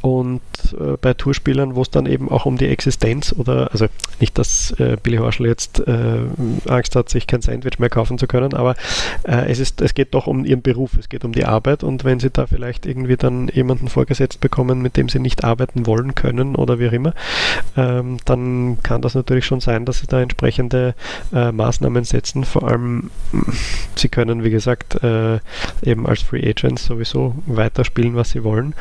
und 0.00 0.40
äh, 0.72 0.96
bei 1.00 1.14
Tourspielern, 1.14 1.74
wo 1.74 1.82
es 1.82 1.90
dann 1.90 2.06
eben 2.06 2.30
auch 2.30 2.46
um 2.46 2.56
die 2.56 2.68
Existenz 2.68 3.34
oder, 3.36 3.70
also 3.72 3.86
nicht, 4.20 4.38
dass 4.38 4.72
äh, 4.78 4.96
Billy 5.02 5.18
Horschel 5.18 5.46
jetzt 5.46 5.80
äh, 5.86 6.20
Angst 6.66 6.96
hat, 6.96 7.08
sich 7.08 7.26
kein 7.26 7.42
Sandwich 7.42 7.78
mehr 7.78 7.90
kaufen 7.90 8.18
zu 8.18 8.26
können, 8.26 8.54
aber 8.54 8.74
äh, 9.24 9.50
es, 9.50 9.58
ist, 9.58 9.80
es 9.80 9.94
geht 9.94 10.14
doch 10.14 10.26
um 10.26 10.44
ihren 10.44 10.62
Beruf, 10.62 10.92
es 10.98 11.08
geht 11.08 11.24
um 11.24 11.32
die 11.32 11.44
Arbeit 11.44 11.84
und 11.84 12.04
wenn 12.04 12.20
sie 12.20 12.30
da 12.30 12.46
vielleicht 12.46 12.86
irgendwie 12.86 13.16
dann 13.16 13.48
jemanden 13.48 13.88
vorgesetzt 13.88 14.40
bekommen, 14.40 14.82
mit 14.82 14.96
dem 14.96 15.08
sie 15.08 15.18
nicht 15.18 15.44
arbeiten 15.44 15.86
wollen 15.86 16.14
können 16.14 16.54
oder 16.54 16.78
wie 16.78 16.88
auch 16.88 16.92
immer, 16.92 17.14
ähm, 17.76 18.18
dann 18.24 18.78
kann 18.82 19.02
das 19.02 19.14
natürlich 19.14 19.46
schon 19.46 19.60
sein, 19.60 19.84
dass 19.84 20.00
sie 20.00 20.06
da 20.06 20.20
entsprechende 20.20 20.94
äh, 21.32 21.52
Maßnahmen 21.52 22.04
setzen. 22.04 22.44
Vor 22.44 22.68
allem, 22.68 23.10
sie 23.94 24.08
können, 24.08 24.44
wie 24.44 24.50
gesagt, 24.50 25.02
äh, 25.02 25.38
eben 25.82 26.06
als 26.06 26.22
Free 26.22 26.48
Agents 26.48 26.84
sowieso 26.84 27.34
weiterspielen, 27.46 28.14
was 28.14 28.30
sie 28.30 28.44
wollen. 28.44 28.74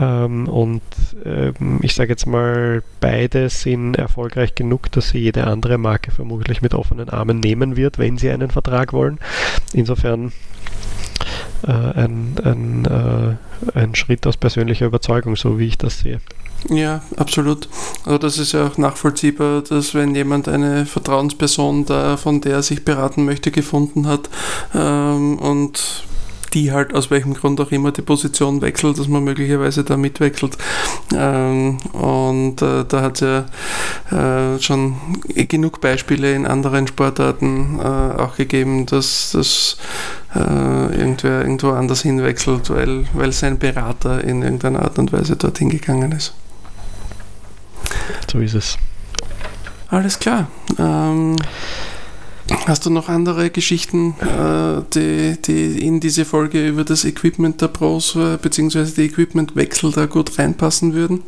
Ähm, 0.00 0.29
und 0.48 0.82
ähm, 1.24 1.80
ich 1.82 1.94
sage 1.94 2.10
jetzt 2.10 2.26
mal, 2.26 2.82
beide 3.00 3.48
sind 3.48 3.96
erfolgreich 3.96 4.54
genug, 4.54 4.90
dass 4.92 5.10
sie 5.10 5.18
jede 5.18 5.46
andere 5.46 5.78
Marke 5.78 6.10
vermutlich 6.10 6.62
mit 6.62 6.74
offenen 6.74 7.08
Armen 7.08 7.40
nehmen 7.40 7.76
wird, 7.76 7.98
wenn 7.98 8.18
sie 8.18 8.30
einen 8.30 8.50
Vertrag 8.50 8.92
wollen. 8.92 9.18
Insofern 9.72 10.32
äh, 11.66 11.70
ein, 11.72 12.34
ein, 12.44 12.84
äh, 12.84 13.78
ein 13.78 13.94
Schritt 13.94 14.26
aus 14.26 14.36
persönlicher 14.36 14.86
Überzeugung, 14.86 15.36
so 15.36 15.58
wie 15.58 15.66
ich 15.66 15.78
das 15.78 16.00
sehe. 16.00 16.20
Ja, 16.68 17.02
absolut. 17.16 17.68
Also 18.04 18.18
das 18.18 18.38
ist 18.38 18.52
ja 18.52 18.66
auch 18.66 18.76
nachvollziehbar, 18.76 19.62
dass 19.62 19.94
wenn 19.94 20.14
jemand 20.14 20.48
eine 20.48 20.84
Vertrauensperson, 20.84 21.86
da, 21.86 22.16
von 22.16 22.40
der 22.40 22.56
er 22.56 22.62
sich 22.62 22.84
beraten 22.84 23.24
möchte, 23.24 23.50
gefunden 23.50 24.06
hat 24.06 24.28
ähm, 24.74 25.38
und 25.38 26.04
die 26.52 26.72
halt 26.72 26.94
aus 26.94 27.10
welchem 27.10 27.34
Grund 27.34 27.60
auch 27.60 27.70
immer 27.70 27.92
die 27.92 28.02
Position 28.02 28.60
wechselt, 28.60 28.98
dass 28.98 29.08
man 29.08 29.24
möglicherweise 29.24 29.84
da 29.84 29.96
mitwechselt. 29.96 30.56
Ähm, 31.14 31.78
und 31.92 32.62
äh, 32.62 32.84
da 32.84 33.02
hat 33.02 33.20
es 33.20 33.46
ja 34.10 34.54
äh, 34.54 34.60
schon 34.60 34.96
genug 35.24 35.80
Beispiele 35.80 36.34
in 36.34 36.46
anderen 36.46 36.86
Sportarten 36.86 37.78
äh, 37.78 37.82
auch 37.82 38.36
gegeben, 38.36 38.86
dass 38.86 39.30
das 39.32 39.76
äh, 40.34 40.38
irgendwer 40.38 41.42
irgendwo 41.42 41.70
anders 41.70 42.02
hinwechselt, 42.02 42.70
weil, 42.70 43.06
weil 43.14 43.32
sein 43.32 43.58
Berater 43.58 44.22
in 44.24 44.42
irgendeiner 44.42 44.82
Art 44.82 44.98
und 44.98 45.12
Weise 45.12 45.36
dorthin 45.36 45.70
gegangen 45.70 46.12
ist. 46.12 46.34
So 48.30 48.38
ist 48.38 48.54
es. 48.54 48.78
Alles 49.88 50.18
klar. 50.18 50.48
Ähm, 50.78 51.36
Hast 52.66 52.86
du 52.86 52.90
noch 52.90 53.08
andere 53.08 53.50
Geschichten, 53.50 54.14
äh, 54.20 54.82
die, 54.94 55.40
die 55.40 55.86
in 55.86 56.00
diese 56.00 56.24
Folge 56.24 56.68
über 56.68 56.84
das 56.84 57.04
Equipment 57.04 57.60
der 57.60 57.68
Pros 57.68 58.16
äh, 58.16 58.38
bzw. 58.40 58.84
die 58.96 59.06
Equipmentwechsel 59.06 59.92
da 59.92 60.06
gut 60.06 60.38
reinpassen 60.38 60.94
würden? 60.94 61.22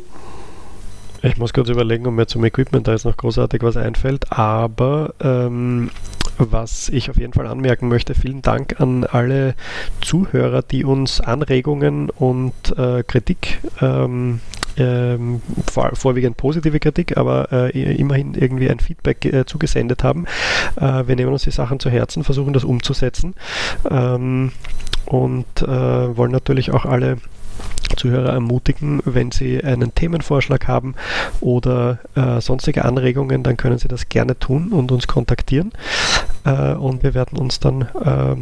Ich 1.21 1.37
muss 1.37 1.53
kurz 1.53 1.69
überlegen, 1.69 2.05
ob 2.05 2.13
mir 2.13 2.27
zum 2.27 2.43
Equipment 2.43 2.87
da 2.87 2.91
jetzt 2.91 3.05
noch 3.05 3.15
großartig 3.15 3.61
was 3.61 3.77
einfällt, 3.77 4.31
aber 4.31 5.13
ähm, 5.21 5.89
was 6.37 6.89
ich 6.89 7.09
auf 7.09 7.17
jeden 7.17 7.33
Fall 7.33 7.47
anmerken 7.47 7.87
möchte, 7.87 8.15
vielen 8.15 8.41
Dank 8.41 8.79
an 8.79 9.03
alle 9.03 9.55
Zuhörer, 10.01 10.61
die 10.61 10.83
uns 10.83 11.21
Anregungen 11.21 12.09
und 12.09 12.53
äh, 12.77 13.03
Kritik 13.03 13.59
ähm, 13.81 14.39
ähm, 14.77 15.41
vor, 15.71 15.91
vorwiegend 15.93 16.37
positive 16.37 16.79
Kritik, 16.79 17.17
aber 17.17 17.51
äh, 17.51 17.95
immerhin 17.95 18.33
irgendwie 18.33 18.69
ein 18.69 18.79
Feedback 18.79 19.25
äh, 19.25 19.45
zugesendet 19.45 20.03
haben. 20.03 20.25
Äh, 20.75 21.07
wir 21.07 21.15
nehmen 21.15 21.31
uns 21.31 21.43
die 21.43 21.51
Sachen 21.51 21.79
zu 21.79 21.89
Herzen, 21.89 22.23
versuchen 22.23 22.53
das 22.53 22.63
umzusetzen 22.63 23.35
ähm, 23.89 24.51
und 25.05 25.45
äh, 25.61 25.67
wollen 25.67 26.31
natürlich 26.31 26.71
auch 26.71 26.85
alle 26.85 27.17
Zuhörer 27.95 28.33
ermutigen, 28.33 29.01
wenn 29.05 29.31
sie 29.31 29.63
einen 29.63 29.93
Themenvorschlag 29.93 30.67
haben 30.67 30.95
oder 31.41 31.99
äh, 32.15 32.41
sonstige 32.41 32.85
Anregungen, 32.85 33.43
dann 33.43 33.57
können 33.57 33.77
sie 33.77 33.87
das 33.87 34.09
gerne 34.09 34.37
tun 34.39 34.71
und 34.71 34.91
uns 34.91 35.07
kontaktieren. 35.07 35.71
Äh, 36.45 36.73
und 36.73 37.03
wir 37.03 37.13
werden 37.13 37.37
uns 37.37 37.59
dann 37.59 37.81
äh, 37.81 38.35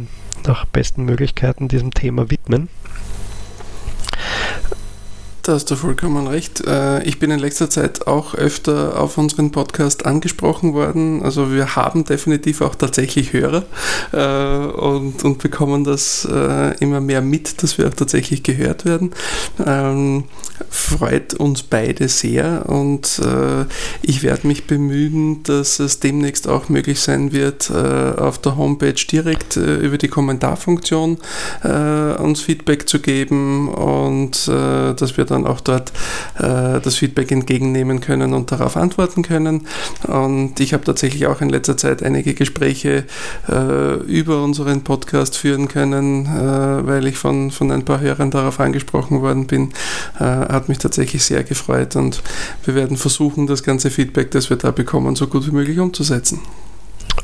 nach 0.46 0.64
besten 0.66 1.04
Möglichkeiten 1.04 1.68
diesem 1.68 1.92
Thema 1.92 2.30
widmen. 2.30 2.68
Da 5.42 5.54
hast 5.54 5.68
du 5.72 5.74
vollkommen 5.74 6.28
recht. 6.28 6.64
Äh, 6.68 7.02
ich 7.02 7.18
bin 7.18 7.32
in 7.32 7.40
letzter 7.40 7.68
Zeit 7.68 8.06
auch 8.06 8.36
öfter 8.36 9.00
auf 9.00 9.18
unseren 9.18 9.50
Podcast 9.50 10.06
angesprochen 10.06 10.72
worden. 10.72 11.20
Also 11.24 11.50
wir 11.50 11.74
haben 11.74 12.04
definitiv 12.04 12.60
auch 12.60 12.76
tatsächlich 12.76 13.32
Hörer 13.32 13.64
äh, 14.12 14.70
und, 14.72 15.24
und 15.24 15.38
bekommen 15.38 15.82
das 15.82 16.28
äh, 16.30 16.76
immer 16.78 17.00
mehr 17.00 17.22
mit, 17.22 17.60
dass 17.60 17.76
wir 17.76 17.88
auch 17.88 17.94
tatsächlich 17.94 18.44
gehört 18.44 18.84
werden. 18.84 19.10
Ähm, 19.66 20.24
freut 20.70 21.34
uns 21.34 21.64
beide 21.64 22.08
sehr 22.08 22.68
und 22.68 23.20
ich 24.02 24.22
werde 24.22 24.46
mich 24.46 24.66
bemühen, 24.66 25.42
dass 25.42 25.80
es 25.80 25.98
demnächst 25.98 26.46
auch 26.46 26.68
möglich 26.68 27.00
sein 27.00 27.32
wird, 27.32 27.70
auf 27.70 28.38
der 28.38 28.56
Homepage 28.56 28.94
direkt 28.94 29.56
über 29.56 29.98
die 29.98 30.08
Kommentarfunktion 30.08 31.18
uns 31.64 32.40
Feedback 32.40 32.88
zu 32.88 33.00
geben 33.00 33.68
und 33.68 34.46
dass 34.46 35.16
wir 35.16 35.24
dann 35.32 35.46
auch 35.46 35.60
dort 35.60 35.92
äh, 36.38 36.80
das 36.80 36.96
Feedback 36.96 37.32
entgegennehmen 37.32 38.00
können 38.00 38.34
und 38.34 38.52
darauf 38.52 38.76
antworten 38.76 39.22
können. 39.22 39.66
Und 40.06 40.60
ich 40.60 40.72
habe 40.72 40.84
tatsächlich 40.84 41.26
auch 41.26 41.40
in 41.40 41.48
letzter 41.48 41.76
Zeit 41.76 42.02
einige 42.02 42.34
Gespräche 42.34 43.04
äh, 43.48 43.94
über 44.04 44.42
unseren 44.42 44.82
Podcast 44.82 45.36
führen 45.36 45.68
können, 45.68 46.26
äh, 46.26 46.86
weil 46.86 47.06
ich 47.06 47.16
von, 47.16 47.50
von 47.50 47.70
ein 47.70 47.84
paar 47.84 48.00
Hörern 48.00 48.30
darauf 48.30 48.60
angesprochen 48.60 49.22
worden 49.22 49.46
bin. 49.46 49.72
Äh, 50.18 50.24
hat 50.24 50.68
mich 50.68 50.78
tatsächlich 50.78 51.24
sehr 51.24 51.44
gefreut 51.44 51.96
und 51.96 52.22
wir 52.64 52.74
werden 52.74 52.96
versuchen, 52.96 53.46
das 53.46 53.62
ganze 53.62 53.90
Feedback, 53.90 54.30
das 54.30 54.50
wir 54.50 54.56
da 54.56 54.70
bekommen, 54.70 55.16
so 55.16 55.26
gut 55.26 55.46
wie 55.46 55.52
möglich 55.52 55.78
umzusetzen. 55.78 56.40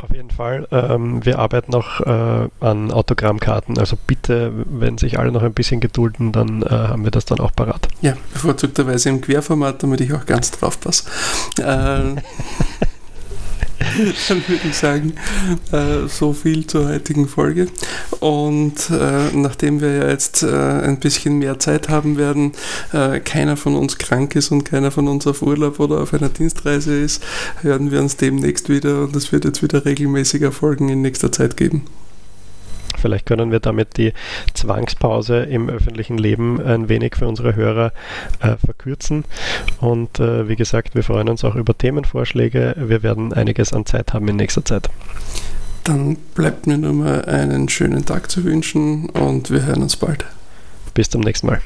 Auf 0.02 0.14
jeden 0.14 0.30
Fall. 0.30 0.68
Ähm, 0.70 1.24
wir 1.24 1.38
arbeiten 1.38 1.74
auch 1.74 2.00
äh, 2.00 2.48
an 2.60 2.90
Autogrammkarten. 2.92 3.78
Also 3.78 3.96
bitte, 4.06 4.52
wenn 4.66 4.98
sich 4.98 5.18
alle 5.18 5.32
noch 5.32 5.42
ein 5.42 5.54
bisschen 5.54 5.80
gedulden, 5.80 6.32
dann 6.32 6.62
äh, 6.62 6.68
haben 6.68 7.04
wir 7.04 7.10
das 7.10 7.24
dann 7.24 7.40
auch 7.40 7.52
parat. 7.52 7.88
Ja, 8.00 8.16
bevorzugterweise 8.32 9.08
im 9.08 9.20
Querformat, 9.20 9.82
damit 9.82 10.00
ich 10.00 10.12
auch 10.12 10.26
ganz 10.26 10.50
drauf 10.52 10.80
passe. 10.80 11.04
Äh, 11.58 12.20
dann 14.28 14.42
würde 14.46 14.68
ich 14.68 14.76
sagen, 14.76 15.14
äh, 15.72 16.08
so 16.08 16.32
viel 16.32 16.66
zur 16.66 16.88
heutigen 16.88 17.28
Folge. 17.28 17.68
Und 18.20 18.90
äh, 18.90 19.36
nachdem 19.36 19.80
wir 19.80 19.92
ja 19.94 20.08
jetzt 20.08 20.42
äh, 20.42 20.48
ein 20.48 21.00
bisschen 21.00 21.38
mehr 21.38 21.58
Zeit 21.58 21.88
haben 21.88 22.16
werden, 22.16 22.52
äh, 22.92 23.20
keiner 23.20 23.56
von 23.56 23.74
uns 23.74 23.98
krank 23.98 24.36
ist 24.36 24.50
und 24.50 24.64
keiner 24.64 24.90
von 24.90 25.08
uns 25.08 25.26
auf 25.26 25.42
Urlaub 25.42 25.80
oder 25.80 26.00
auf 26.00 26.14
einer 26.14 26.28
Dienstreise 26.28 26.94
ist, 26.94 27.22
hören 27.62 27.90
wir 27.90 28.00
uns 28.00 28.16
demnächst 28.16 28.68
wieder 28.68 29.02
und 29.02 29.16
es 29.16 29.32
wird 29.32 29.44
jetzt 29.44 29.62
wieder 29.62 29.84
regelmäßiger 29.84 30.52
Folgen 30.52 30.88
in 30.88 31.02
nächster 31.02 31.32
Zeit 31.32 31.56
geben. 31.56 31.82
Vielleicht 33.00 33.26
können 33.26 33.50
wir 33.50 33.60
damit 33.60 33.96
die 33.96 34.12
Zwangspause 34.54 35.38
im 35.44 35.68
öffentlichen 35.68 36.18
Leben 36.18 36.60
ein 36.60 36.88
wenig 36.88 37.16
für 37.16 37.28
unsere 37.28 37.54
Hörer 37.56 37.92
äh, 38.40 38.56
verkürzen. 38.56 39.24
Und 39.80 40.20
äh, 40.20 40.48
wie 40.48 40.56
gesagt, 40.56 40.94
wir 40.94 41.02
freuen 41.02 41.28
uns 41.28 41.44
auch 41.44 41.54
über 41.54 41.76
Themenvorschläge. 41.76 42.74
Wir 42.76 43.02
werden 43.02 43.32
einiges 43.32 43.72
an 43.72 43.86
Zeit 43.86 44.12
haben 44.12 44.28
in 44.28 44.36
nächster 44.36 44.64
Zeit. 44.64 44.88
Dann 45.84 46.16
bleibt 46.34 46.66
mir 46.66 46.76
nur 46.76 46.92
mal 46.92 47.24
einen 47.24 47.68
schönen 47.68 48.04
Tag 48.04 48.30
zu 48.30 48.44
wünschen 48.44 49.08
und 49.10 49.50
wir 49.50 49.64
hören 49.64 49.82
uns 49.82 49.96
bald. 49.96 50.24
Bis 50.92 51.08
zum 51.08 51.22
nächsten 51.22 51.46
Mal. 51.46 51.60